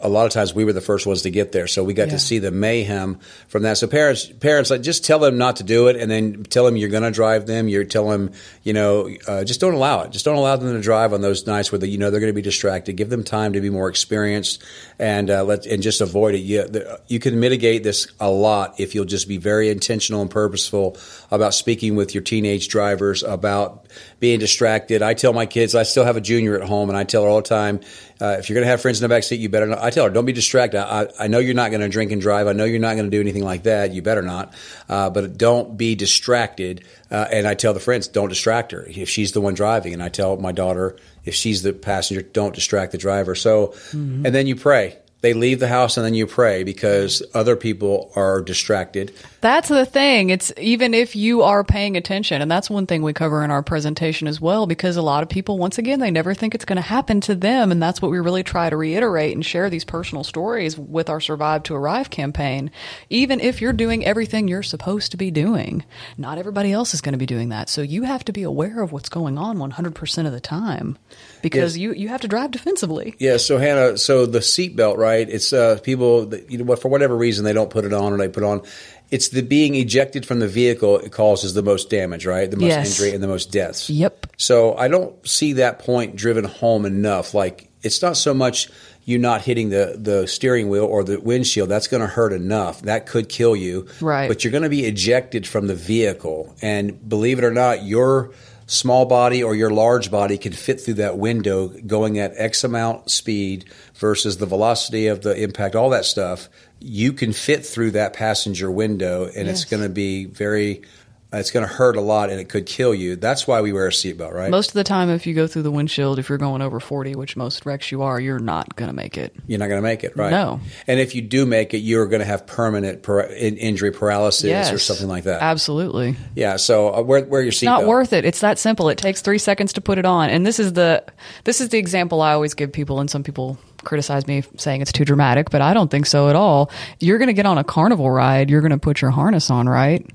[0.00, 2.08] a lot of times we were the first ones to get there, so we got
[2.08, 2.14] yeah.
[2.14, 3.78] to see the mayhem from that.
[3.78, 6.76] So parents, parents, like just tell them not to do it, and then tell them
[6.76, 7.68] you're going to drive them.
[7.68, 8.32] You're tell them,
[8.62, 10.12] you know, uh, just don't allow it.
[10.12, 12.32] Just don't allow them to drive on those nights where the, you know they're going
[12.32, 12.92] to be distracted.
[12.92, 14.62] Give them time to be more experienced,
[15.00, 16.38] and uh, let and just avoid it.
[16.38, 20.30] You, the, you can mitigate this a lot if you'll just be very intentional and
[20.30, 20.96] purposeful
[21.30, 23.86] about speaking with your teenage drivers about
[24.18, 25.02] being distracted.
[25.02, 27.28] I tell my kids, I still have a junior at home, and I tell her
[27.28, 27.80] all the time,
[28.20, 29.78] uh, if you're going to have friends in the back seat, you better not.
[29.82, 30.80] I tell her, don't be distracted.
[30.80, 32.46] I, I know you're not going to drink and drive.
[32.46, 33.92] I know you're not going to do anything like that.
[33.92, 34.54] You better not.
[34.88, 36.84] Uh, but don't be distracted.
[37.10, 39.94] Uh, and I tell the friends, don't distract her if she's the one driving.
[39.94, 43.34] And I tell my daughter, if she's the passenger, don't distract the driver.
[43.34, 44.26] So, mm-hmm.
[44.26, 48.12] and then you pray they leave the house and then you pray because other people
[48.14, 49.12] are distracted.
[49.40, 50.30] That's the thing.
[50.30, 53.62] It's even if you are paying attention, and that's one thing we cover in our
[53.62, 56.76] presentation as well, because a lot of people, once again, they never think it's going
[56.76, 57.72] to happen to them.
[57.72, 61.20] And that's what we really try to reiterate and share these personal stories with our
[61.20, 62.70] Survive to Arrive campaign.
[63.10, 65.84] Even if you're doing everything you're supposed to be doing,
[66.16, 67.68] not everybody else is going to be doing that.
[67.68, 70.96] So you have to be aware of what's going on 100% of the time
[71.42, 71.82] because yes.
[71.82, 73.14] you, you have to drive defensively.
[73.18, 73.36] Yeah.
[73.36, 75.07] So, Hannah, so the seatbelt, right?
[75.16, 78.18] It's uh, people, that, you know, for whatever reason, they don't put it on or
[78.18, 78.62] they put on
[79.10, 82.50] it's the being ejected from the vehicle it causes the most damage, right?
[82.50, 83.00] The most yes.
[83.00, 83.88] injury and the most deaths.
[83.88, 84.26] Yep.
[84.36, 87.34] So I don't see that point driven home enough.
[87.34, 88.68] Like it's not so much
[89.04, 91.68] you not hitting the the steering wheel or the windshield.
[91.68, 92.82] That's going to hurt enough.
[92.82, 93.88] That could kill you.
[94.00, 94.28] Right.
[94.28, 98.32] But you're going to be ejected from the vehicle, and believe it or not, your
[98.68, 103.10] small body or your large body can fit through that window going at X amount
[103.10, 106.48] speed versus the velocity of the impact, all that stuff
[106.80, 109.62] you can fit through that passenger window and yes.
[109.62, 110.82] it's going to be very
[111.30, 113.14] it's going to hurt a lot and it could kill you.
[113.14, 114.50] That's why we wear a seatbelt, right?
[114.50, 117.16] Most of the time, if you go through the windshield, if you're going over 40,
[117.16, 119.34] which most wrecks you are, you're not going to make it.
[119.46, 120.30] You're not going to make it, right?
[120.30, 120.60] No.
[120.86, 124.78] And if you do make it, you're going to have permanent injury paralysis yes, or
[124.78, 125.42] something like that.
[125.42, 126.16] Absolutely.
[126.34, 126.56] Yeah.
[126.56, 127.64] So uh, wear, wear your seatbelt.
[127.64, 128.24] Not worth it.
[128.24, 128.88] It's that simple.
[128.88, 130.30] It takes three seconds to put it on.
[130.30, 131.04] And this is the
[131.44, 134.92] this is the example I always give people, and some people criticize me saying it's
[134.92, 136.70] too dramatic, but I don't think so at all.
[137.00, 138.48] You're going to get on a carnival ride.
[138.48, 140.06] You're going to put your harness on, right?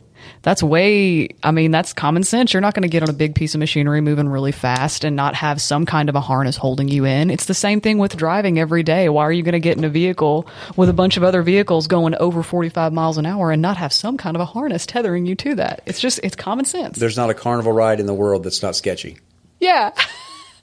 [0.41, 2.53] That's way, I mean, that's common sense.
[2.53, 5.15] You're not going to get on a big piece of machinery moving really fast and
[5.15, 7.29] not have some kind of a harness holding you in.
[7.29, 9.07] It's the same thing with driving every day.
[9.09, 11.87] Why are you going to get in a vehicle with a bunch of other vehicles
[11.87, 15.25] going over 45 miles an hour and not have some kind of a harness tethering
[15.25, 15.81] you to that?
[15.85, 16.97] It's just, it's common sense.
[16.97, 19.17] There's not a carnival ride in the world that's not sketchy.
[19.59, 19.91] yeah.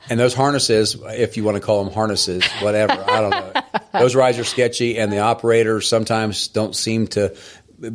[0.08, 3.80] And those harnesses, if you want to call them harnesses, whatever, I don't know.
[4.00, 7.36] Those rides are sketchy, and the operators sometimes don't seem to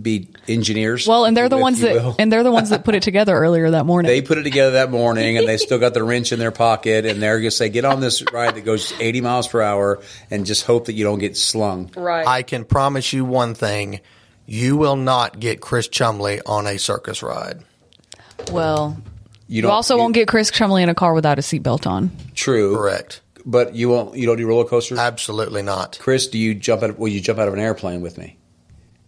[0.01, 1.07] be engineers.
[1.07, 2.15] Well, and they're the ones that, will.
[2.17, 4.09] and they're the ones that put it together earlier that morning.
[4.09, 7.05] They put it together that morning, and they still got the wrench in their pocket,
[7.05, 10.01] and they're going to say, "Get on this ride that goes 80 miles per hour,
[10.31, 12.25] and just hope that you don't get slung." right.
[12.27, 13.99] I can promise you one thing:
[14.47, 17.63] you will not get Chris Chumlee on a circus ride.
[18.51, 18.97] well,
[19.47, 22.11] You you don't also won't get Chris Chumlee in a car without a seatbelt on.
[22.33, 23.21] true, Correct.
[23.45, 24.15] but you won't.
[24.17, 24.97] You don't do roller coasters.
[24.97, 25.97] Absolutely not.
[26.01, 26.97] Chris, do you jump out?
[26.97, 28.37] Will you jump out of an airplane with me?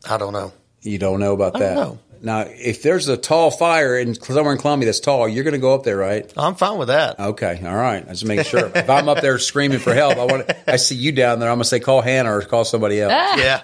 [0.09, 0.53] I don't know.
[0.81, 1.75] You don't know about I that.
[1.75, 1.99] know.
[2.21, 5.59] Now, if there's a tall fire in somewhere in Columbia that's tall, you're going to
[5.59, 6.31] go up there, right?
[6.35, 7.19] I'm fine with that.
[7.19, 8.03] Okay, all right.
[8.03, 8.71] I just make sure.
[8.73, 10.47] if I'm up there screaming for help, I want.
[10.47, 11.49] To, I see you down there.
[11.49, 13.13] I'm going to say call Hannah or call somebody else.
[13.39, 13.61] Yeah.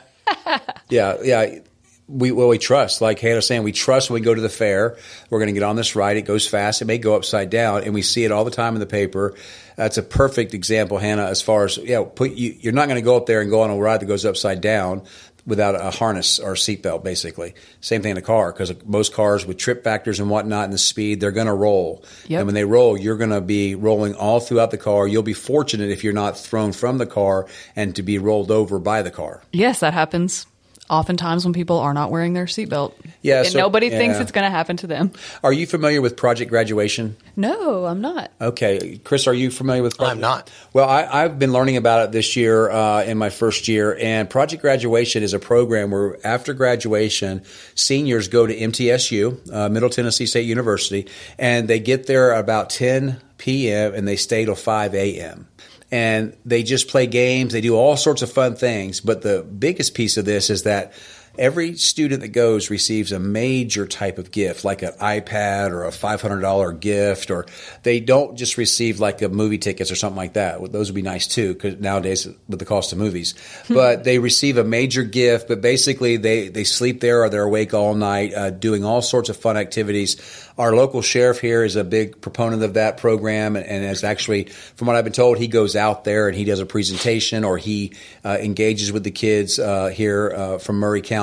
[0.89, 1.60] Yeah, yeah.
[2.08, 3.02] We well, we trust.
[3.02, 4.97] Like Hannah's saying, we trust when we go to the fair.
[5.30, 6.17] We're going to get on this ride.
[6.17, 6.82] It goes fast.
[6.82, 9.36] It may go upside down, and we see it all the time in the paper.
[9.76, 11.26] That's a perfect example, Hannah.
[11.26, 12.56] As far as yeah, put you.
[12.60, 14.62] You're not going to go up there and go on a ride that goes upside
[14.62, 15.04] down
[15.45, 17.03] without a harness or a seatbelt.
[17.03, 20.73] Basically, same thing in a car because most cars with trip factors and whatnot and
[20.73, 22.03] the speed, they're going to roll.
[22.27, 22.39] Yep.
[22.39, 25.08] And when they roll, you're going to be rolling all throughout the car.
[25.08, 28.79] You'll be fortunate if you're not thrown from the car and to be rolled over
[28.79, 29.41] by the car.
[29.51, 30.45] Yes, that happens
[30.89, 32.93] oftentimes when people are not wearing their seatbelt.
[33.22, 35.12] Yeah, and so- nobody thinks it's going to happen to them.
[35.43, 37.15] Are you familiar with Project Graduation?
[37.36, 38.32] No, I'm not.
[38.41, 39.98] Okay, Chris, are you familiar with?
[39.98, 40.15] Project?
[40.15, 40.52] I'm not.
[40.74, 44.30] Well, I, I've been learning about it this year uh, in my first year, and
[44.30, 47.43] Project Graduation is a program where after graduation,
[47.76, 53.19] seniors go to MTSU, uh, Middle Tennessee State University, and they get there about 10
[53.38, 53.93] p.m.
[53.93, 55.48] and they stay till 5 a.m.
[55.93, 57.53] And they just play games.
[57.53, 58.99] They do all sorts of fun things.
[58.99, 60.91] But the biggest piece of this is that
[61.38, 65.89] every student that goes receives a major type of gift, like an iPad or a
[65.89, 67.46] $500 gift, or
[67.82, 70.72] they don't just receive like a movie tickets or something like that.
[70.72, 73.34] Those would be nice too, because nowadays with the cost of movies.
[73.69, 77.74] but they receive a major gift, but basically they, they sleep there or they're awake
[77.74, 80.17] all night, uh, doing all sorts of fun activities.
[80.56, 84.46] Our local sheriff here is a big proponent of that program, and, and is actually,
[84.76, 87.58] from what I've been told, he goes out there and he does a presentation or
[87.58, 87.93] he
[88.24, 91.22] uh, engages with the kids uh, here uh, from Maury County.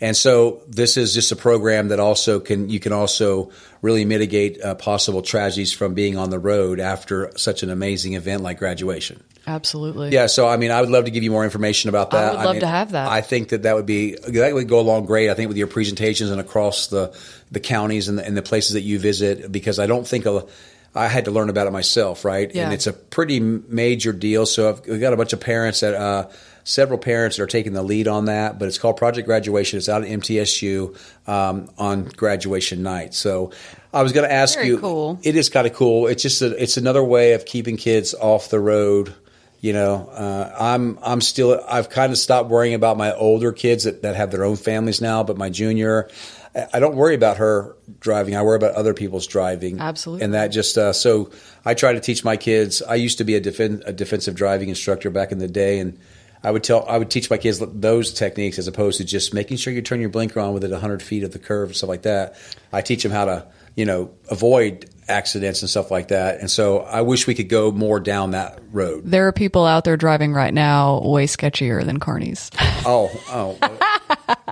[0.00, 3.50] And so this is just a program that also can you can also
[3.82, 8.42] really mitigate uh, possible tragedies from being on the road after such an amazing event
[8.42, 9.22] like graduation.
[9.46, 10.10] Absolutely.
[10.10, 12.34] Yeah, so I mean, I would love to give you more information about that.
[12.34, 13.08] I would love mean, to have that.
[13.08, 15.30] I think that that would be that would go along great.
[15.30, 17.16] I think with your presentations and across the
[17.50, 20.46] the counties and the, and the places that you visit, because I don't think a,
[20.94, 22.54] I had to learn about it myself, right?
[22.54, 22.64] Yeah.
[22.64, 24.44] And it's a pretty major deal.
[24.44, 25.94] So I've, we've got a bunch of parents that.
[25.94, 26.28] Uh,
[26.64, 29.78] Several parents that are taking the lead on that, but it's called Project Graduation.
[29.78, 30.96] It's out at MTSU
[31.28, 33.14] um, on graduation night.
[33.14, 33.50] So
[33.92, 34.78] I was going to ask Very you.
[34.78, 35.18] cool.
[35.22, 36.06] It is kind of cool.
[36.06, 39.14] It's just a, it's another way of keeping kids off the road.
[39.62, 43.84] You know, uh, I'm I'm still I've kind of stopped worrying about my older kids
[43.84, 46.08] that, that have their own families now, but my junior,
[46.56, 48.34] I- I don't worry about her driving.
[48.36, 49.78] I worry about other people's driving.
[49.78, 50.24] Absolutely.
[50.24, 51.30] and that just uh, so
[51.64, 52.80] I try to teach my kids.
[52.80, 55.98] I used to be a, defen- a defensive driving instructor back in the day, and
[56.42, 59.58] I would tell I would teach my kids those techniques as opposed to just making
[59.58, 62.02] sure you turn your blinker on within 100 feet of the curve and stuff like
[62.02, 62.34] that.
[62.72, 66.40] I teach them how to you know avoid accidents and stuff like that.
[66.40, 69.02] And so I wish we could go more down that road.
[69.04, 72.50] There are people out there driving right now way sketchier than carnies.
[72.86, 73.58] Oh, oh,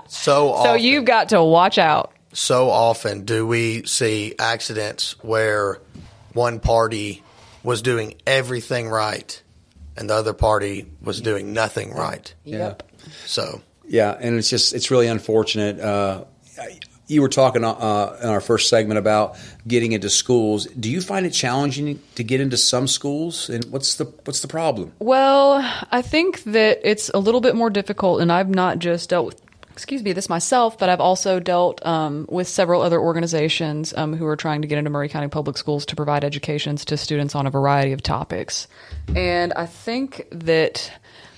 [0.09, 2.13] So so you've got to watch out.
[2.35, 5.81] so often do we see accidents where
[6.35, 7.23] one party
[7.63, 9.43] was doing everything right
[9.99, 12.33] and the other party was doing nothing right.
[12.45, 12.75] yeah.
[13.27, 15.81] So Yeah, and it's just it's really unfortunate.
[15.81, 16.25] Uh,
[17.09, 20.67] you were talking uh, in our first segment about getting into schools.
[20.67, 23.49] Do you find it challenging to get into some schools?
[23.49, 24.93] And what's the what's the problem?
[24.99, 25.55] Well,
[25.91, 29.43] I think that it's a little bit more difficult, and I've not just dealt with,
[29.79, 34.27] excuse me, this myself, but I've also dealt um, with several other organizations um, who
[34.27, 37.47] are trying to get into Maury County Public Schools to provide educations to students on
[37.47, 38.67] a variety of topics.
[39.15, 40.91] And I think that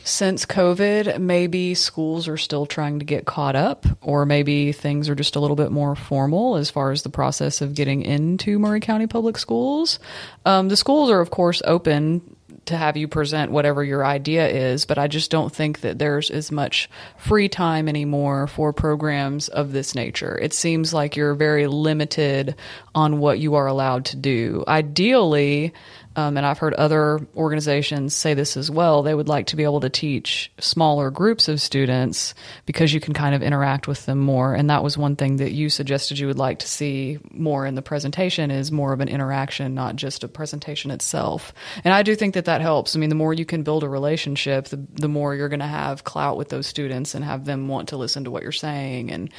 [0.05, 5.15] since COVID, maybe schools are still trying to get caught up, or maybe things are
[5.15, 8.81] just a little bit more formal as far as the process of getting into Maury
[8.81, 9.99] County Public Schools.
[10.47, 12.23] Um, the schools are, of course, open
[12.67, 16.31] to have you present whatever your idea is, but I just don't think that there's
[16.31, 20.39] as much free time anymore for programs of this nature.
[20.39, 22.55] It seems like you're very limited
[22.95, 24.65] on what you are allowed to do.
[24.69, 25.73] Ideally,
[26.21, 29.03] um, and I've heard other organizations say this as well.
[29.03, 32.35] They would like to be able to teach smaller groups of students
[32.67, 34.55] because you can kind of interact with them more.
[34.55, 37.75] And that was one thing that you suggested you would like to see more in
[37.75, 41.55] the presentation is more of an interaction, not just a presentation itself.
[41.85, 42.95] And I do think that that helps.
[42.95, 45.67] I mean, the more you can build a relationship, the, the more you're going to
[45.67, 49.11] have clout with those students and have them want to listen to what you're saying.
[49.11, 49.33] And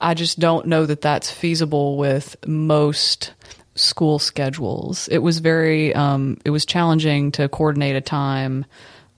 [0.00, 3.32] I just don't know that that's feasible with most
[3.78, 5.08] school schedules.
[5.08, 8.64] It was very um, it was challenging to coordinate a time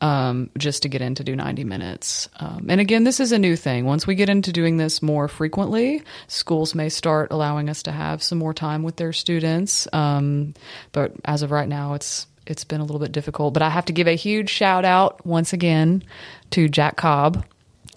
[0.00, 2.28] um, just to get in to do 90 minutes.
[2.38, 3.84] Um, and again, this is a new thing.
[3.84, 8.22] Once we get into doing this more frequently, schools may start allowing us to have
[8.22, 9.86] some more time with their students.
[9.92, 10.54] Um,
[10.92, 13.54] but as of right now, it's it's been a little bit difficult.
[13.54, 16.02] But I have to give a huge shout out once again
[16.50, 17.44] to Jack Cobb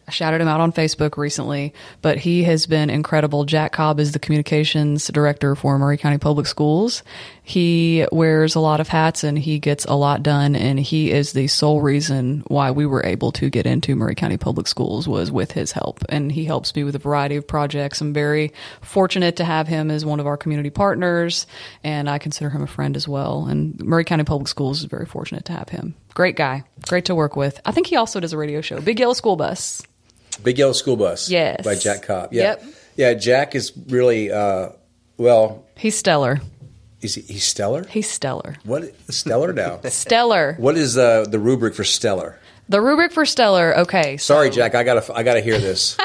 [0.07, 3.45] I shouted him out on Facebook recently, but he has been incredible.
[3.45, 7.03] Jack Cobb is the communications director for Maury County Public Schools.
[7.45, 11.33] He wears a lot of hats and he gets a lot done, and he is
[11.33, 15.29] the sole reason why we were able to get into Maury County Public Schools was
[15.29, 16.05] with his help.
[16.07, 17.99] And he helps me with a variety of projects.
[17.99, 21.45] I'm very fortunate to have him as one of our community partners,
[21.83, 23.45] and I consider him a friend as well.
[23.45, 25.95] And Maury County Public Schools is very fortunate to have him.
[26.13, 27.59] Great guy, great to work with.
[27.65, 29.81] I think he also does a radio show, Big Yellow School Bus.
[30.43, 31.29] Big Yellow School Bus.
[31.29, 31.65] Yes.
[31.65, 32.31] By Jack Cobb.
[32.31, 32.43] Yeah.
[32.43, 32.63] Yep.
[32.95, 34.69] Yeah, Jack is really, uh,
[35.17, 36.39] well, He's stellar.
[37.03, 37.85] Is he, he's stellar?
[37.87, 38.55] He's stellar.
[38.63, 38.93] What?
[39.11, 39.79] Stellar now?
[39.85, 40.55] Stellar.
[40.57, 42.39] what is uh, the rubric for stellar?
[42.69, 43.77] The rubric for stellar.
[43.79, 44.17] Okay.
[44.17, 44.73] so- Sorry, Jack.
[44.73, 45.97] I gotta, I gotta hear this.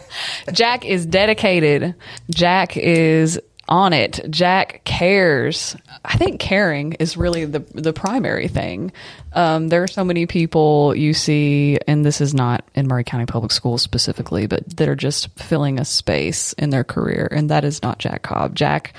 [0.52, 1.94] Jack is dedicated.
[2.30, 4.18] Jack is on it.
[4.28, 5.76] Jack cares.
[6.04, 8.90] I think caring is really the the primary thing.
[9.32, 13.26] Um, there are so many people you see, and this is not in Maury County
[13.26, 17.62] Public Schools specifically, but that are just filling a space in their career, and that
[17.64, 18.56] is not Jack Cobb.
[18.56, 18.92] Jack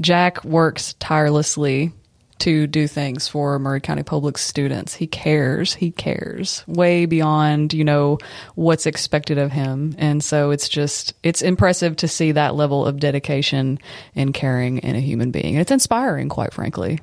[0.00, 1.92] Jack works tirelessly
[2.38, 4.94] to do things for Maury County Public students.
[4.94, 5.74] He cares.
[5.74, 8.18] He cares way beyond, you know,
[8.54, 9.94] what's expected of him.
[9.98, 13.78] And so it's just, it's impressive to see that level of dedication
[14.14, 15.54] and caring in a human being.
[15.54, 17.00] And it's inspiring, quite frankly.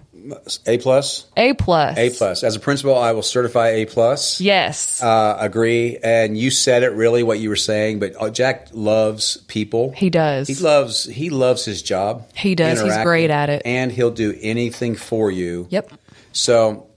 [0.66, 1.26] A plus.
[1.36, 1.98] A plus.
[1.98, 2.44] A plus.
[2.44, 4.40] As a principal, I will certify A plus.
[4.40, 5.02] Yes.
[5.04, 5.98] Uh, agree.
[6.04, 9.92] And you said it really what you were saying, but uh, Jack loves people.
[9.92, 10.48] he does.
[10.48, 12.28] He loves he loves his job.
[12.36, 12.82] He does.
[12.82, 13.62] He's great at it.
[13.66, 15.68] and he'll do anything for you.
[15.70, 15.92] Yep.
[16.32, 16.88] So,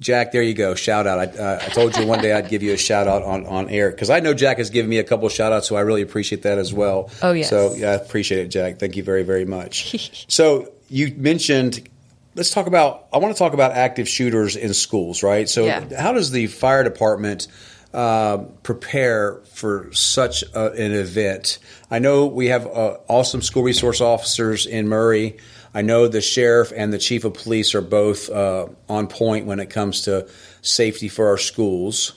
[0.00, 0.74] Jack, there you go.
[0.74, 1.18] Shout out.
[1.18, 3.68] I, uh, I told you one day I'd give you a shout out on, on
[3.70, 6.02] air because I know Jack has given me a couple shout outs, so I really
[6.02, 7.10] appreciate that as well.
[7.22, 7.48] Oh, yes.
[7.50, 8.78] So, yeah, I appreciate it, Jack.
[8.78, 10.26] Thank you very, very much.
[10.28, 11.88] so, you mentioned,
[12.36, 15.48] let's talk about, I want to talk about active shooters in schools, right?
[15.48, 15.84] So, Yeah.
[15.98, 17.48] how does the fire department
[17.94, 21.58] uh, prepare for such a, an event?
[21.90, 25.38] I know we have uh, awesome school resource officers in Maury.
[25.74, 29.58] I know the sheriff and the chief of police are both uh, on point when
[29.58, 30.28] it comes to
[30.60, 32.12] safety for our schools.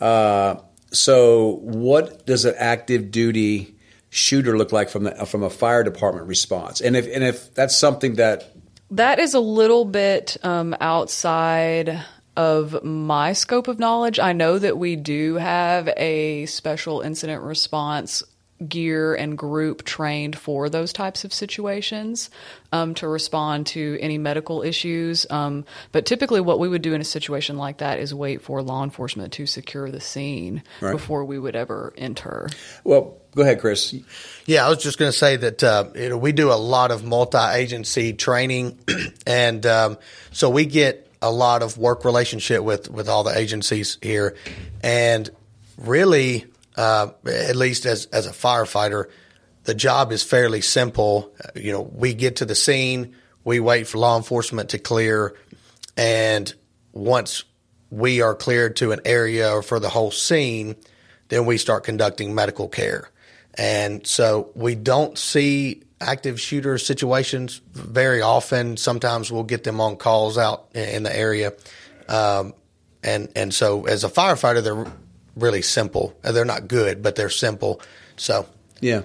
[0.00, 0.56] Uh,
[0.90, 3.76] so, what does an active duty
[4.10, 6.80] shooter look like from the, from a fire department response?
[6.80, 8.53] And if and if that's something that
[8.94, 12.04] That is a little bit um, outside
[12.36, 14.20] of my scope of knowledge.
[14.20, 18.22] I know that we do have a special incident response
[18.68, 22.30] gear and group trained for those types of situations
[22.72, 25.26] um, to respond to any medical issues.
[25.28, 28.62] Um, but typically, what we would do in a situation like that is wait for
[28.62, 30.92] law enforcement to secure the scene Right.
[30.92, 32.48] before we would ever enter.
[32.84, 33.94] well, go ahead, Chris.
[34.46, 36.90] Yeah, I was just going to say that uh, you know, we do a lot
[36.92, 38.78] of multi-agency training,
[39.26, 39.98] and um,
[40.30, 44.36] so we get a lot of work relationship with with all the agencies here,
[44.82, 45.28] and
[45.76, 46.46] really,
[46.76, 49.06] uh, at least as as a firefighter,
[49.64, 51.34] the job is fairly simple.
[51.54, 55.36] You know, we get to the scene, we wait for law enforcement to clear,
[55.96, 56.52] and
[56.92, 57.44] once
[57.90, 60.76] we are cleared to an area or for the whole scene,
[61.28, 63.08] then we start conducting medical care.
[63.56, 68.76] And so we don't see active shooter situations very often.
[68.76, 71.52] Sometimes we'll get them on calls out in in the area.
[72.08, 72.54] Um,
[73.02, 74.86] and, and so as a firefighter, they're
[75.36, 76.14] really simple.
[76.22, 77.80] Uh, They're not good, but they're simple.
[78.16, 78.46] So
[78.80, 79.02] Yeah.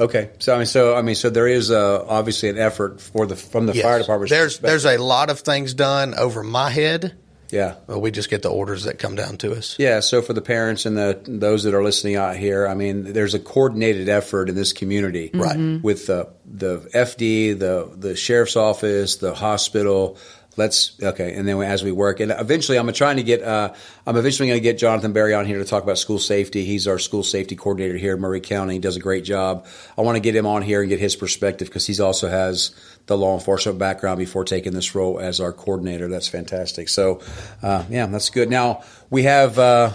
[0.00, 0.30] Okay.
[0.38, 3.36] So I mean, so I mean, so there is uh, obviously an effort for the
[3.36, 4.30] from the yes, fire department.
[4.30, 7.14] there's, there's a lot of things done over my head.
[7.50, 7.74] yeah.
[7.86, 9.74] But we just get the orders that come down to us.
[9.78, 13.12] Yeah, so for the parents and the those that are listening out here, I mean,
[13.12, 15.82] there's a coordinated effort in this community, Right.
[15.82, 20.16] With the the FD, the the sheriff's office, the hospital,
[20.58, 23.42] let's okay, and then as we work, and eventually, I'm trying to get.
[23.42, 23.72] Uh,
[24.06, 26.64] I'm eventually going to get Jonathan barry on here to talk about school safety.
[26.64, 28.74] He's our school safety coordinator here in Maury County.
[28.74, 29.66] He does a great job.
[29.96, 32.72] I want to get him on here and get his perspective because he also has
[33.06, 36.08] the law enforcement background before taking this role as our coordinator.
[36.08, 36.88] That's fantastic.
[36.88, 37.22] So,
[37.62, 38.50] uh, yeah, that's good.
[38.50, 39.58] Now we have.
[39.58, 39.92] Uh,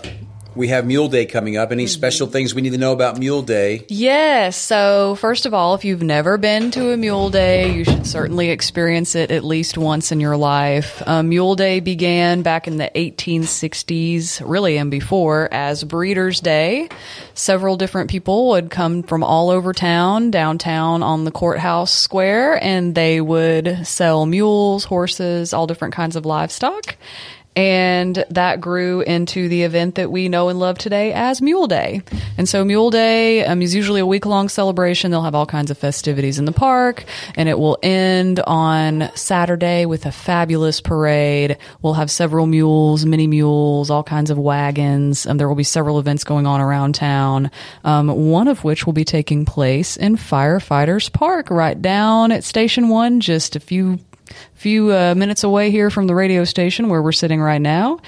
[0.56, 1.72] we have Mule Day coming up.
[1.72, 3.86] Any special things we need to know about Mule Day?
[3.88, 4.58] Yes.
[4.58, 8.50] So, first of all, if you've never been to a Mule Day, you should certainly
[8.50, 11.02] experience it at least once in your life.
[11.08, 16.90] Um, Mule Day began back in the 1860s, really, and before, as Breeders' Day.
[17.34, 22.94] Several different people would come from all over town, downtown on the courthouse square, and
[22.94, 26.96] they would sell mules, horses, all different kinds of livestock.
[27.56, 32.02] And that grew into the event that we know and love today as Mule Day.
[32.38, 35.12] And so Mule Day um, is usually a week long celebration.
[35.12, 39.86] They'll have all kinds of festivities in the park, and it will end on Saturday
[39.86, 41.58] with a fabulous parade.
[41.82, 45.28] We'll have several mules, mini mules, all kinds of wagons.
[45.28, 47.52] Um, there will be several events going on around town,
[47.84, 52.90] um, one of which will be taking place in Firefighters Park, right down at Station
[52.90, 54.00] One, just a few
[54.54, 58.00] few uh, minutes away here from the radio station where we're sitting right now.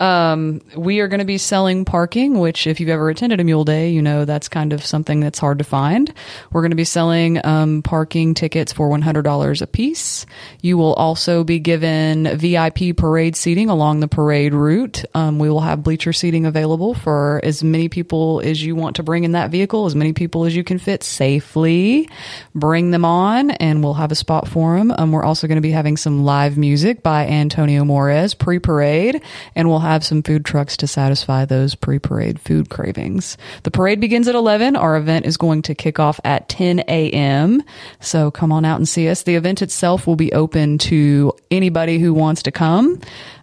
[0.00, 3.64] Um, we are going to be selling parking, which, if you've ever attended a Mule
[3.64, 6.12] Day, you know that's kind of something that's hard to find.
[6.50, 10.24] We're going to be selling um, parking tickets for $100 a piece.
[10.62, 15.04] You will also be given VIP parade seating along the parade route.
[15.14, 19.02] Um, we will have bleacher seating available for as many people as you want to
[19.02, 22.08] bring in that vehicle, as many people as you can fit safely.
[22.54, 24.94] Bring them on, and we'll have a spot for them.
[24.96, 29.22] Um, we're also going to be having some live music by Antonio Morez pre parade,
[29.54, 33.36] and we'll have some food trucks to satisfy those pre parade food cravings.
[33.64, 34.76] The parade begins at 11.
[34.76, 37.62] Our event is going to kick off at 10 a.m.
[38.00, 39.24] So come on out and see us.
[39.24, 43.00] The event itself will be open to anybody who wants to come.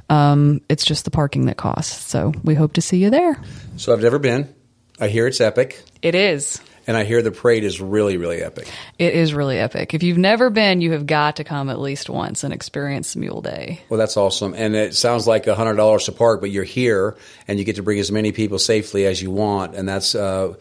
[0.10, 2.10] Um, it's just the parking that costs.
[2.10, 3.40] So we hope to see you there.
[3.76, 4.54] So I've never been.
[5.00, 5.84] I hear it's epic.
[6.02, 6.62] It is.
[6.88, 8.72] And I hear the parade is really, really epic.
[8.98, 9.94] It is really epic.
[9.94, 13.42] If you've never been, you have got to come at least once and experience Mule
[13.42, 13.82] Day.
[13.90, 14.54] Well, that's awesome.
[14.56, 17.18] And it sounds like a $100 to park, but you're here
[17.48, 19.76] and you get to bring as many people safely as you want.
[19.76, 20.56] And that's, uh,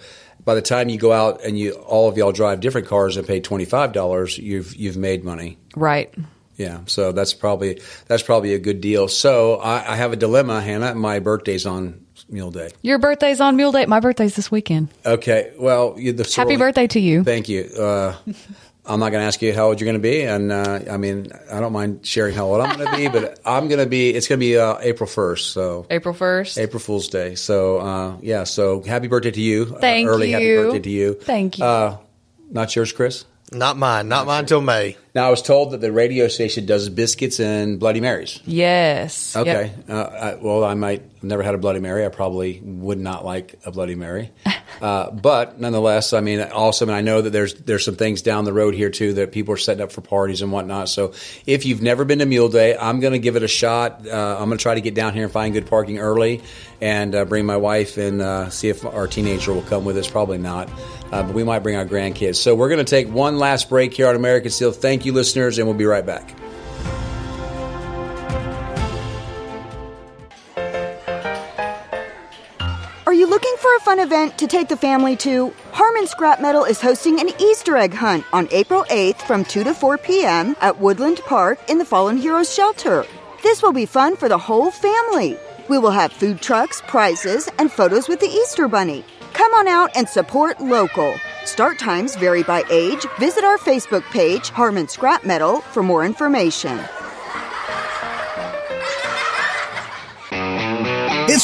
[0.45, 3.27] by the time you go out and you all of y'all drive different cars and
[3.27, 5.59] pay $25, you've, you've made money.
[5.75, 6.13] Right.
[6.57, 9.09] Yeah, so that's probably that's probably a good deal.
[9.09, 10.95] So I, I have a dilemma, Hannah.
[10.95, 12.71] My birthday's on Mule Day.
[12.83, 13.87] Your birthday's on Mule Day.
[13.87, 14.89] My birthday's this weekend.
[15.05, 15.53] Okay.
[15.59, 17.25] Well, you, the Happy birthday to you.
[17.25, 17.65] Thank you.
[17.65, 18.17] Uh,
[18.89, 20.97] I'm not going to ask you how old you're going to be, and uh, I
[20.97, 23.87] mean I don't mind sharing how old I'm going to be, but I'm going to
[23.87, 24.11] be.
[24.11, 25.41] It's going to be uh, April 1st.
[25.41, 26.59] So April 1st.
[26.59, 27.35] April Fool's Day.
[27.35, 28.45] So uh, yeah.
[28.45, 29.65] So happy birthday to you.
[29.65, 30.35] Thank early you.
[30.35, 31.15] happy birthday to you.
[31.15, 31.65] Thank you.
[31.65, 31.99] Uh,
[32.51, 33.25] not yours, Chris.
[33.53, 34.09] Not mine.
[34.09, 34.97] Not mine till May.
[35.17, 38.39] Now I was told that the radio station does biscuits and Bloody Marys.
[38.45, 39.35] yes.
[39.35, 39.73] Okay.
[39.89, 39.89] Yep.
[39.89, 42.05] Uh, I, well, I might I've never had a Bloody Mary.
[42.05, 44.31] I probably would not like a Bloody Mary,
[44.83, 46.91] uh, but nonetheless, I mean, awesome.
[46.91, 49.55] And I know that there's there's some things down the road here too that people
[49.55, 50.91] are setting up for parties and whatnot.
[50.91, 51.15] So
[51.47, 54.07] if you've never been to Mule Day, I'm going to give it a shot.
[54.07, 56.43] Uh, I'm going to try to get down here and find good parking early,
[56.83, 60.09] and uh, bring my wife and uh, see if our teenager will come with us.
[60.09, 60.69] Probably not.
[61.11, 62.35] Uh, but we might bring our grandkids.
[62.35, 64.73] So we're going to take one last break here on American Steele.
[64.73, 66.35] Thank you, listeners, and we'll be right back.
[73.07, 75.53] Are you looking for a fun event to take the family to?
[75.73, 79.75] Harmon Scrap Metal is hosting an Easter egg hunt on April 8th from 2 to
[79.75, 80.57] 4 p.m.
[80.61, 83.07] at Woodland Park in the Fallen Heroes Shelter.
[83.43, 85.39] This will be fun for the whole family.
[85.69, 89.05] We will have food trucks, prizes, and photos with the Easter Bunny.
[89.35, 91.15] Come on out and support local.
[91.57, 93.07] Start times vary by age.
[93.19, 96.79] Visit our Facebook page, Harmon Scrap Metal, for more information.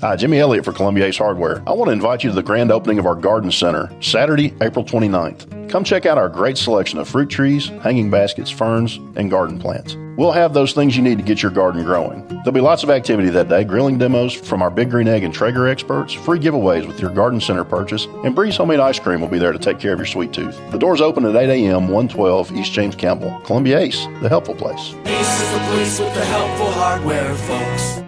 [0.00, 1.60] Hi, Jimmy Elliott for Columbia Ace Hardware.
[1.66, 4.84] I want to invite you to the grand opening of our garden center, Saturday, April
[4.84, 5.68] 29th.
[5.68, 9.96] Come check out our great selection of fruit trees, hanging baskets, ferns, and garden plants.
[10.16, 12.24] We'll have those things you need to get your garden growing.
[12.28, 15.34] There'll be lots of activity that day grilling demos from our Big Green Egg and
[15.34, 19.26] Traeger experts, free giveaways with your garden center purchase, and Breeze Homemade Ice Cream will
[19.26, 20.56] be there to take care of your sweet tooth.
[20.70, 23.36] The doors open at 8 a.m., 112 East James Campbell.
[23.44, 24.94] Columbia Ace, the helpful place.
[25.06, 28.07] Ace is the place with the helpful hardware, folks.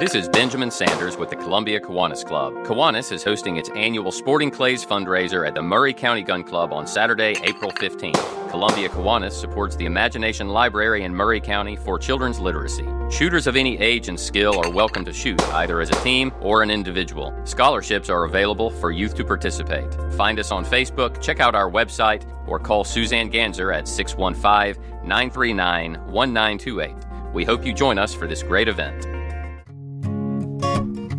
[0.00, 2.54] This is Benjamin Sanders with the Columbia Kiwanis Club.
[2.64, 6.86] Kiwanis is hosting its annual Sporting Clays fundraiser at the Maury County Gun Club on
[6.86, 8.50] Saturday, April 15th.
[8.50, 12.88] Columbia Kiwanis supports the Imagination Library in Maury County for children's literacy.
[13.10, 16.62] Shooters of any age and skill are welcome to shoot, either as a team or
[16.62, 17.38] an individual.
[17.44, 19.92] Scholarships are available for youth to participate.
[20.14, 25.92] Find us on Facebook, check out our website, or call Suzanne Ganzer at 615 939
[26.06, 26.94] 1928.
[27.34, 29.19] We hope you join us for this great event.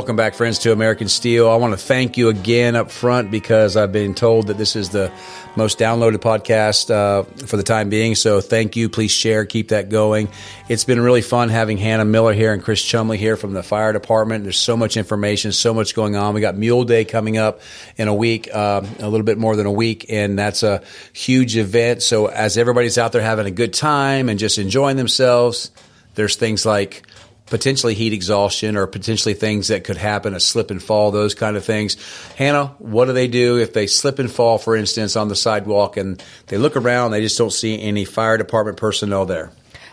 [0.00, 1.46] Welcome back, friends, to American Steele.
[1.46, 4.88] I want to thank you again up front because I've been told that this is
[4.88, 5.12] the
[5.56, 8.14] most downloaded podcast uh, for the time being.
[8.14, 8.88] So thank you.
[8.88, 10.30] Please share, keep that going.
[10.70, 13.92] It's been really fun having Hannah Miller here and Chris Chumlee here from the fire
[13.92, 14.44] department.
[14.44, 16.32] There's so much information, so much going on.
[16.32, 17.60] We got Mule Day coming up
[17.98, 20.82] in a week, uh, a little bit more than a week, and that's a
[21.12, 22.00] huge event.
[22.02, 25.70] So as everybody's out there having a good time and just enjoying themselves,
[26.14, 27.06] there's things like
[27.50, 31.56] potentially heat exhaustion or potentially things that could happen, a slip and fall, those kind
[31.56, 31.96] of things.
[32.36, 35.96] Hannah, what do they do if they slip and fall, for instance, on the sidewalk
[35.96, 39.50] and they look around, they just don't see any fire department personnel there?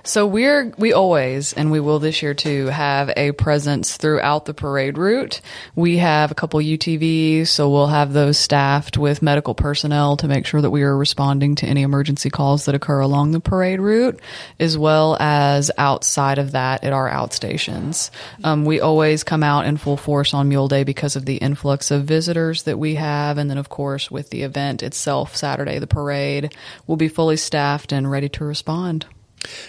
[0.08, 4.53] So we're we always and we will this year too have a presence throughout the
[4.53, 5.41] parade route.
[5.76, 10.45] We have a couple UTVs, so we'll have those staffed with medical personnel to make
[10.45, 14.22] sure that we are responding to any emergency calls that occur along the parade route,
[14.62, 18.10] as well as outside of that at our outstations.
[18.45, 21.91] Um, we always come out in full force on Mule Day because of the influx
[21.91, 25.86] of visitors that we have, and then of course with the event itself, Saturday the
[25.86, 26.55] parade,
[26.88, 29.05] we'll be fully staffed and ready to respond.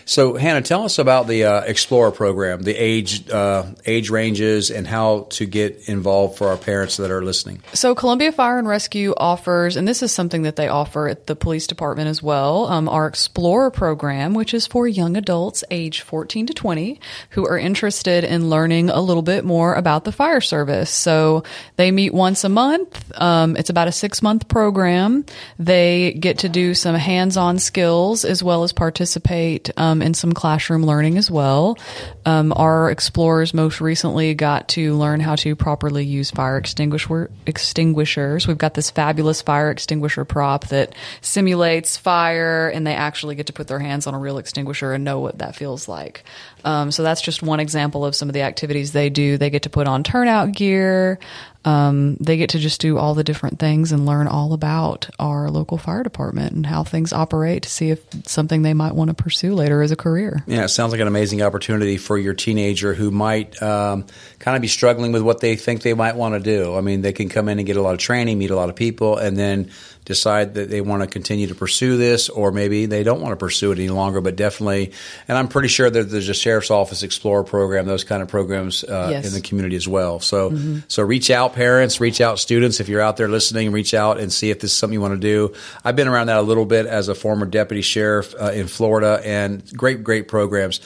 [0.04, 4.86] So, Hannah, tell us about the uh, Explorer program, the age uh, age ranges, and
[4.86, 7.62] how to get involved for our parents that are listening.
[7.74, 11.36] So, Columbia Fire and Rescue offers, and this is something that they offer at the
[11.36, 16.46] police department as well, um, our Explorer program, which is for young adults age 14
[16.46, 17.00] to 20
[17.30, 20.90] who are interested in learning a little bit more about the fire service.
[20.90, 21.44] So,
[21.76, 23.12] they meet once a month.
[23.20, 25.26] Um, it's about a six month program.
[25.58, 30.32] They get to do some hands on skills as well as participate um, in some
[30.32, 31.78] classroom learning as well.
[32.24, 38.46] Um, our explorers most recently got to learn how to properly use fire extinguisher extinguishers.
[38.46, 43.52] We've got this fabulous fire extinguisher prop that simulates fire, and they actually get to
[43.52, 46.24] put their hands on a real extinguisher and know what that feels like.
[46.68, 49.38] Um, so that's just one example of some of the activities they do.
[49.38, 51.18] They get to put on turnout gear.
[51.64, 55.50] um, they get to just do all the different things and learn all about our
[55.50, 59.14] local fire department and how things operate to see if something they might want to
[59.14, 60.42] pursue later as a career.
[60.46, 64.04] Yeah, it sounds like an amazing opportunity for your teenager who might um,
[64.38, 66.76] kind of be struggling with what they think they might want to do.
[66.76, 68.68] I mean, they can come in and get a lot of training, meet a lot
[68.68, 69.70] of people, and then
[70.08, 73.36] decide that they want to continue to pursue this, or maybe they don't want to
[73.36, 74.20] pursue it any longer.
[74.20, 74.90] But definitely,
[75.28, 78.82] and I'm pretty sure that there's a sheriff's office explorer program, those kind of programs
[78.82, 79.26] uh, Yes.
[79.28, 80.18] in the community as well.
[80.18, 80.82] So, Mhm.
[80.88, 82.80] so reach out, parents, reach out, students.
[82.80, 85.14] If you're out there listening, reach out and see if this is something you want
[85.14, 85.52] to do.
[85.84, 89.20] I've been around that a little bit as a former deputy sheriff uh, in Florida,
[89.24, 90.80] and great, great programs.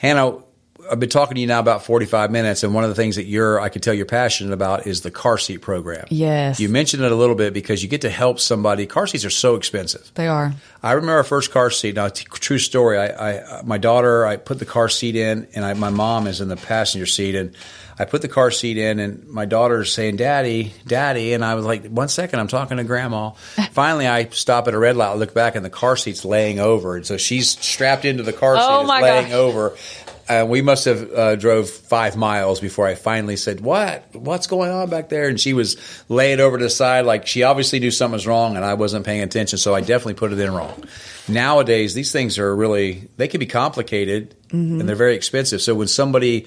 [0.00, 0.34] Hannah,
[0.90, 3.24] I've been talking to you now about 45 minutes, and one of the things that
[3.24, 6.06] you're, I can tell you're passionate about is the car seat program.
[6.10, 6.60] Yes.
[6.60, 8.86] You mentioned it a little bit because you get to help somebody.
[8.86, 10.10] Car seats are so expensive.
[10.14, 10.52] They are.
[10.82, 11.94] I remember our first car seat.
[11.94, 12.98] Now, t- true story.
[12.98, 13.30] I,
[13.60, 16.48] I, my daughter, I put the car seat in, and I, my mom is in
[16.48, 17.54] the passenger seat, and
[17.98, 21.64] I put the car seat in, and my daughter's saying, "Daddy, Daddy," and I was
[21.64, 23.30] like, "One second, I'm talking to Grandma."
[23.72, 26.58] Finally, I stop at a red light, I look back, and the car seat's laying
[26.58, 29.34] over, and so she's strapped into the car seat, Oh, it's my laying gosh.
[29.34, 29.76] over.
[30.40, 34.04] Uh, we must have uh, drove five miles before I finally said, "What?
[34.14, 35.76] What's going on back there?" And she was
[36.08, 39.04] laying over to the side, like she obviously knew something was wrong, and I wasn't
[39.04, 39.58] paying attention.
[39.58, 40.84] So I definitely put it in wrong.
[41.28, 44.80] Nowadays, these things are really they can be complicated Mhm.
[44.80, 45.60] and they're very expensive.
[45.62, 46.46] So when somebody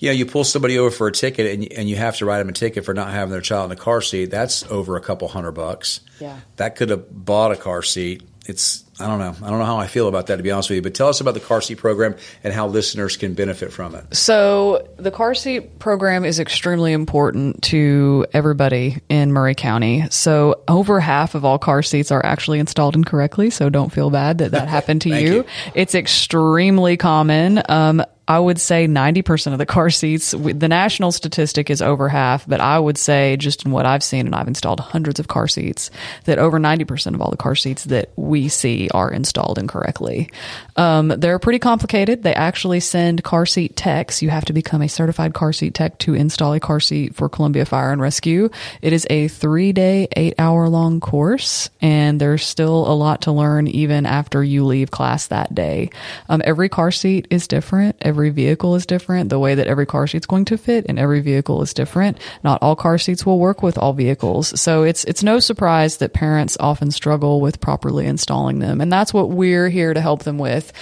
[0.00, 2.38] you know, you pull somebody over for a ticket and, and you have to write
[2.38, 4.26] them a ticket for not having their child in a car seat.
[4.26, 6.00] That's over a couple hundred bucks.
[6.20, 6.36] Yeah.
[6.56, 8.22] That could have bought a car seat.
[8.46, 9.34] It's I don't know.
[9.44, 10.82] I don't know how I feel about that to be honest with you.
[10.82, 12.14] But tell us about the car seat program
[12.44, 14.14] and how listeners can benefit from it.
[14.14, 20.04] So, the car seat program is extremely important to everybody in Maury County.
[20.10, 23.50] So, over half of all car seats are actually installed incorrectly.
[23.50, 25.34] So, don't feel bad that that happened to you.
[25.34, 25.44] you.
[25.74, 27.62] It's extremely common.
[27.68, 32.46] Um, I would say 90% of the car seats, the national statistic is over half,
[32.48, 35.46] but I would say just in what I've seen, and I've installed hundreds of car
[35.46, 35.90] seats,
[36.24, 40.30] that over 90% of all the car seats that we see are installed incorrectly.
[40.76, 42.22] Um, they're pretty complicated.
[42.22, 44.22] They actually send car seat techs.
[44.22, 47.28] You have to become a certified car seat tech to install a car seat for
[47.28, 48.48] Columbia Fire and Rescue.
[48.80, 53.32] It is a three day, eight hour long course, and there's still a lot to
[53.32, 55.90] learn even after you leave class that day.
[56.30, 57.96] Um, every car seat is different.
[58.00, 59.30] Every vehicle is different.
[59.30, 62.18] The way that every car seat's going to fit in every vehicle is different.
[62.42, 64.58] Not all car seats will work with all vehicles.
[64.60, 68.80] So it's, it's no surprise that parents often struggle with properly installing them.
[68.80, 70.72] And that's what we're here to help them with.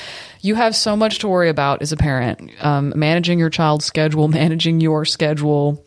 [0.41, 4.29] You have so much to worry about as a parent, um, managing your child's schedule,
[4.29, 5.85] managing your schedule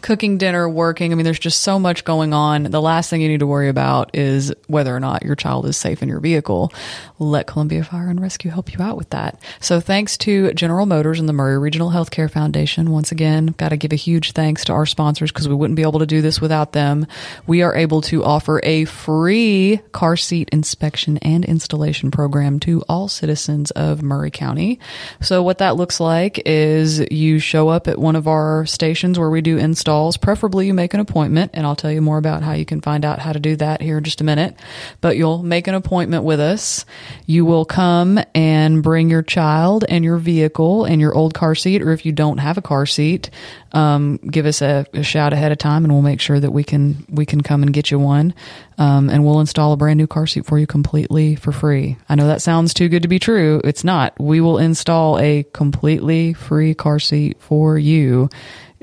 [0.00, 1.12] cooking dinner, working.
[1.12, 2.64] I mean, there's just so much going on.
[2.64, 5.76] The last thing you need to worry about is whether or not your child is
[5.76, 6.72] safe in your vehicle.
[7.18, 9.40] Let Columbia Fire and Rescue help you out with that.
[9.60, 12.90] So thanks to General Motors and the Maury Regional Healthcare Foundation.
[12.90, 15.82] Once again, got to give a huge thanks to our sponsors because we wouldn't be
[15.82, 17.06] able to do this without them.
[17.46, 23.08] We are able to offer a free car seat inspection and installation program to all
[23.08, 24.80] citizens of Maury County.
[25.20, 29.30] So what that looks like is you show up at one of our stations where
[29.30, 30.16] we do installs.
[30.16, 33.04] Preferably you make an appointment and I'll tell you more about how you can find
[33.04, 34.54] out how to do that here in just a minute.
[35.00, 36.84] But you'll make an appointment with us.
[37.26, 41.82] You will come and bring your child and your vehicle and your old car seat,
[41.82, 43.30] or if you don't have a car seat,
[43.72, 46.62] um, give us a, a shout ahead of time and we'll make sure that we
[46.62, 48.34] can we can come and get you one.
[48.78, 51.96] Um, and we'll install a brand new car seat for you completely for free.
[52.08, 53.60] I know that sounds too good to be true.
[53.64, 54.18] It's not.
[54.18, 58.28] We will install a completely free car seat for you.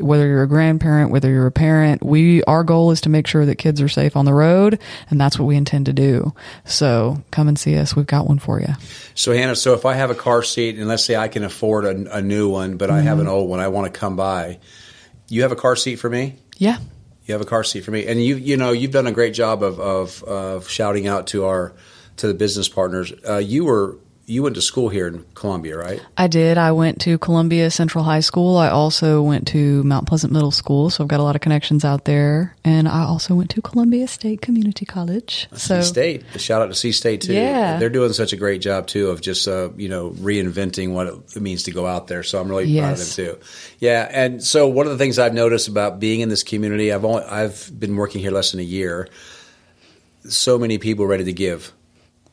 [0.02, 3.46] Whether you're a grandparent, whether you're a parent, we our goal is to make sure
[3.46, 4.80] that kids are safe on the road,
[5.10, 6.34] and that's what we intend to do.
[6.66, 7.96] So come and see us.
[7.96, 8.74] We've got one for you.
[9.16, 11.86] So Hannah, so if I have a car seat and let's say I can afford
[11.86, 14.60] a, a new one, but I have an old one, I want to come by.
[15.28, 16.38] You have a car seat for me?
[16.58, 16.78] Yeah.
[17.26, 19.36] You have a car seat for me, and you you know you've done a great
[19.36, 21.74] job of of, of shouting out to our
[22.18, 23.14] to the business partners.
[23.28, 23.98] Uh, you were
[24.30, 26.00] you went to school here in Columbia, right?
[26.16, 26.60] I did.
[26.60, 28.58] I went to Columbia Central High School.
[28.58, 31.84] I also went to Mount Pleasant Middle School, so I've got a lot of connections
[31.84, 32.56] out there.
[32.64, 35.48] And I also went to Columbia State Community College.
[35.54, 36.24] So C State.
[36.40, 37.34] Shout out to C State too.
[37.34, 37.80] Yeah.
[37.80, 41.42] they're doing such a great job too of just uh, you know reinventing what it
[41.42, 42.22] means to go out there.
[42.22, 43.40] So I'm really proud of them too.
[43.80, 47.04] Yeah, and so one of the things I've noticed about being in this community, I've
[47.04, 49.10] only I've been working here less than a year.
[50.28, 51.74] So many people ready to give.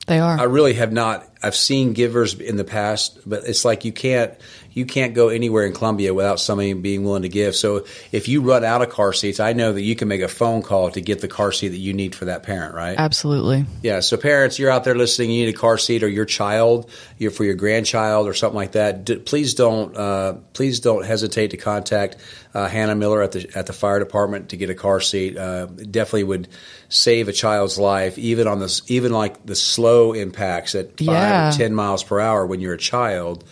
[0.06, 0.38] They are.
[0.38, 1.28] I really have not.
[1.42, 4.34] I've seen givers in the past, but it's like you can't
[4.76, 7.56] you can't go anywhere in Columbia without somebody being willing to give.
[7.56, 10.28] So if you run out of car seats, I know that you can make a
[10.28, 12.94] phone call to get the car seat that you need for that parent, right?
[12.98, 13.64] Absolutely.
[13.82, 14.00] Yeah.
[14.00, 15.30] So parents, you're out there listening.
[15.30, 18.72] You need a car seat, or your child, you for your grandchild, or something like
[18.72, 19.06] that.
[19.06, 22.16] D- please don't uh, please don't hesitate to contact
[22.52, 25.38] uh, Hannah Miller at the at the fire department to get a car seat.
[25.38, 26.48] Uh, definitely would
[26.90, 31.48] save a child's life, even on this even like the slow impacts at five Yeah.
[31.48, 33.42] or ten miles per hour when you're a child.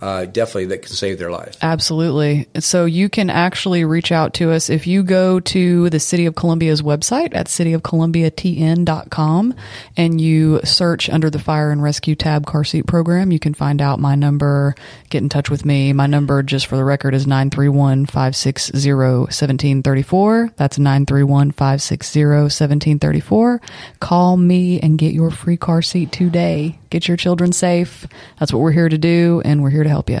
[0.00, 1.56] Uh, definitely, that can save their life.
[1.62, 2.48] Absolutely.
[2.58, 6.34] So you can actually reach out to us if you go to the City of
[6.34, 9.54] Columbia's website at cityofcolumbiatn.com
[9.96, 13.30] and you search under the fire and rescue tab car seat program.
[13.30, 14.74] You can find out my number,
[15.10, 15.92] get in touch with me.
[15.92, 20.52] My number, just for the record, is 931 560 1734.
[20.56, 23.60] That's 931 560 1734.
[24.00, 26.79] Call me and get your free car seat today.
[26.90, 28.06] Get your children safe.
[28.38, 30.20] That's what we're here to do, and we're here to help you.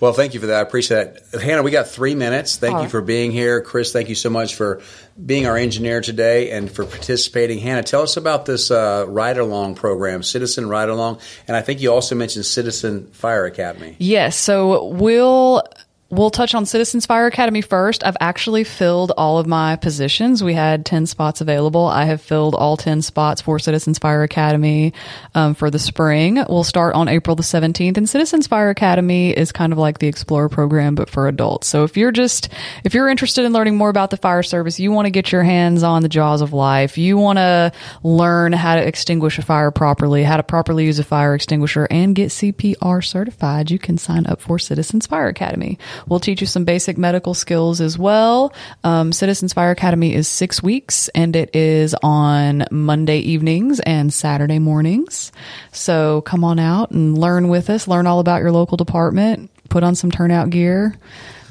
[0.00, 0.56] Well, thank you for that.
[0.56, 1.42] I appreciate that.
[1.42, 2.56] Hannah, we got three minutes.
[2.56, 3.60] Thank All you for being here.
[3.60, 4.80] Chris, thank you so much for
[5.24, 7.58] being our engineer today and for participating.
[7.58, 11.20] Hannah, tell us about this uh, ride along program, Citizen Ride Along.
[11.46, 13.96] And I think you also mentioned Citizen Fire Academy.
[13.98, 14.36] Yes.
[14.36, 15.62] So we'll
[16.10, 18.04] we'll touch on Citizens Fire Academy first.
[18.04, 20.42] I've actually filled all of my positions.
[20.42, 21.86] We had ten spots available.
[21.86, 24.92] I have filled all ten spots for Citizens Fire Academy
[25.34, 26.44] um, for the spring.
[26.48, 27.96] We'll start on April the seventeenth.
[27.96, 31.68] And Citizens Fire Academy is kind of like the Explorer program, but for adults.
[31.68, 32.48] So if you're just
[32.84, 35.42] if you're interested in learning more about the fire service, you want to get your
[35.42, 36.98] hands on the jaws of life.
[36.98, 41.04] You want to learn how to extinguish a fire properly, how to properly use a
[41.04, 43.70] fire extinguisher, and get CPR certified.
[43.70, 45.78] You can sign up for Citizens Fire Academy.
[46.08, 48.52] We'll teach you some basic medical skills as well.
[48.84, 54.58] Um, Citizens Fire Academy is six weeks, and it is on Monday evenings and Saturday
[54.58, 55.32] mornings.
[55.72, 57.88] So come on out and learn with us.
[57.88, 59.50] Learn all about your local department.
[59.68, 60.96] Put on some turnout gear.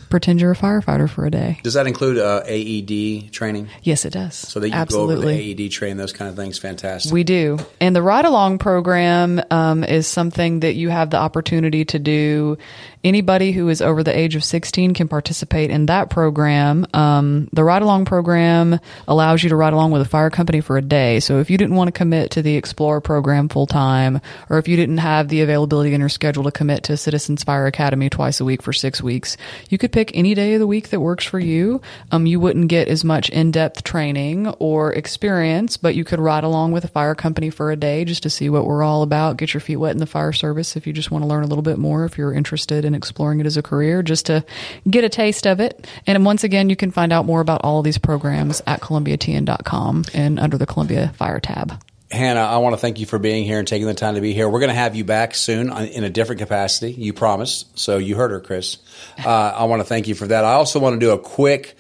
[0.10, 1.60] Pretend you're a firefighter for a day.
[1.64, 3.70] Does that include uh, AED training?
[3.84, 4.36] Yes, it does.
[4.36, 5.16] So that you Absolutely.
[5.16, 6.57] go over the AED training, those kind of things.
[6.57, 7.14] Fantastic.
[7.14, 7.57] We do.
[7.80, 12.57] And the ride along program um, is something that you have the opportunity to do.
[13.03, 16.86] Anybody who is over the age of 16 can participate in that program.
[16.93, 20.78] Um, the ride along program allows you to ride along with a fire company for
[20.78, 21.22] a day.
[21.22, 24.68] So if you didn't want to commit to the Explorer program full time, or if
[24.68, 28.41] you didn't have the availability in your schedule to commit to Citizens Fire Academy twice
[28.41, 29.38] a week for six weeks,
[29.70, 31.82] you could pick any day of the week that works for you.
[32.10, 36.45] Um, you wouldn't get as much in depth training or experience, but you could ride
[36.45, 39.36] along with a fire company for a day just to see what we're all about.
[39.36, 41.47] Get your feet wet in the fire service if you just want to learn a
[41.47, 44.45] little bit more, if you're interested in exploring it as a career, just to
[44.89, 45.86] get a taste of it.
[46.08, 50.06] And once again, you can find out more about all of these programs at columbiatn.com
[50.14, 51.74] and under the Columbia Fire tab.
[52.12, 54.34] Hannah, I want to thank you for being here and taking the time to be
[54.34, 54.49] here.
[54.49, 56.91] We're going to have you back soon in a different capacity.
[56.91, 57.78] You promised.
[57.78, 58.80] So you heard her, Chris.
[59.24, 60.43] Uh, I want to thank you for that.
[60.43, 61.78] I also want to do a quick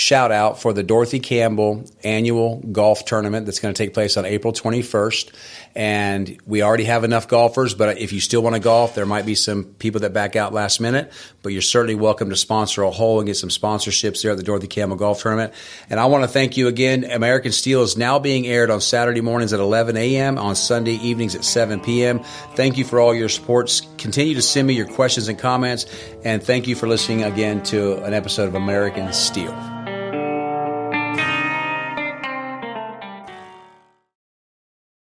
[0.00, 4.24] shout out for the Dorothy Campbell annual golf tournament that's going to take place on
[4.24, 5.30] April 21st.
[5.76, 9.26] And we already have enough golfers, but if you still want to golf, there might
[9.26, 12.90] be some people that back out last minute, but you're certainly welcome to sponsor a
[12.90, 15.52] hole and get some sponsorships there at the Dorothy Campbell Golf Tournament.
[15.90, 17.04] And I want to thank you again.
[17.04, 21.34] American Steele is now being aired on Saturday mornings at 11 a.m., on Sunday evenings
[21.34, 22.20] at 7 p.m.
[22.54, 23.80] Thank you for all your support.
[23.98, 25.84] Continue to send me your questions and comments,
[26.24, 29.89] and thank you for listening again to an episode of American Steele.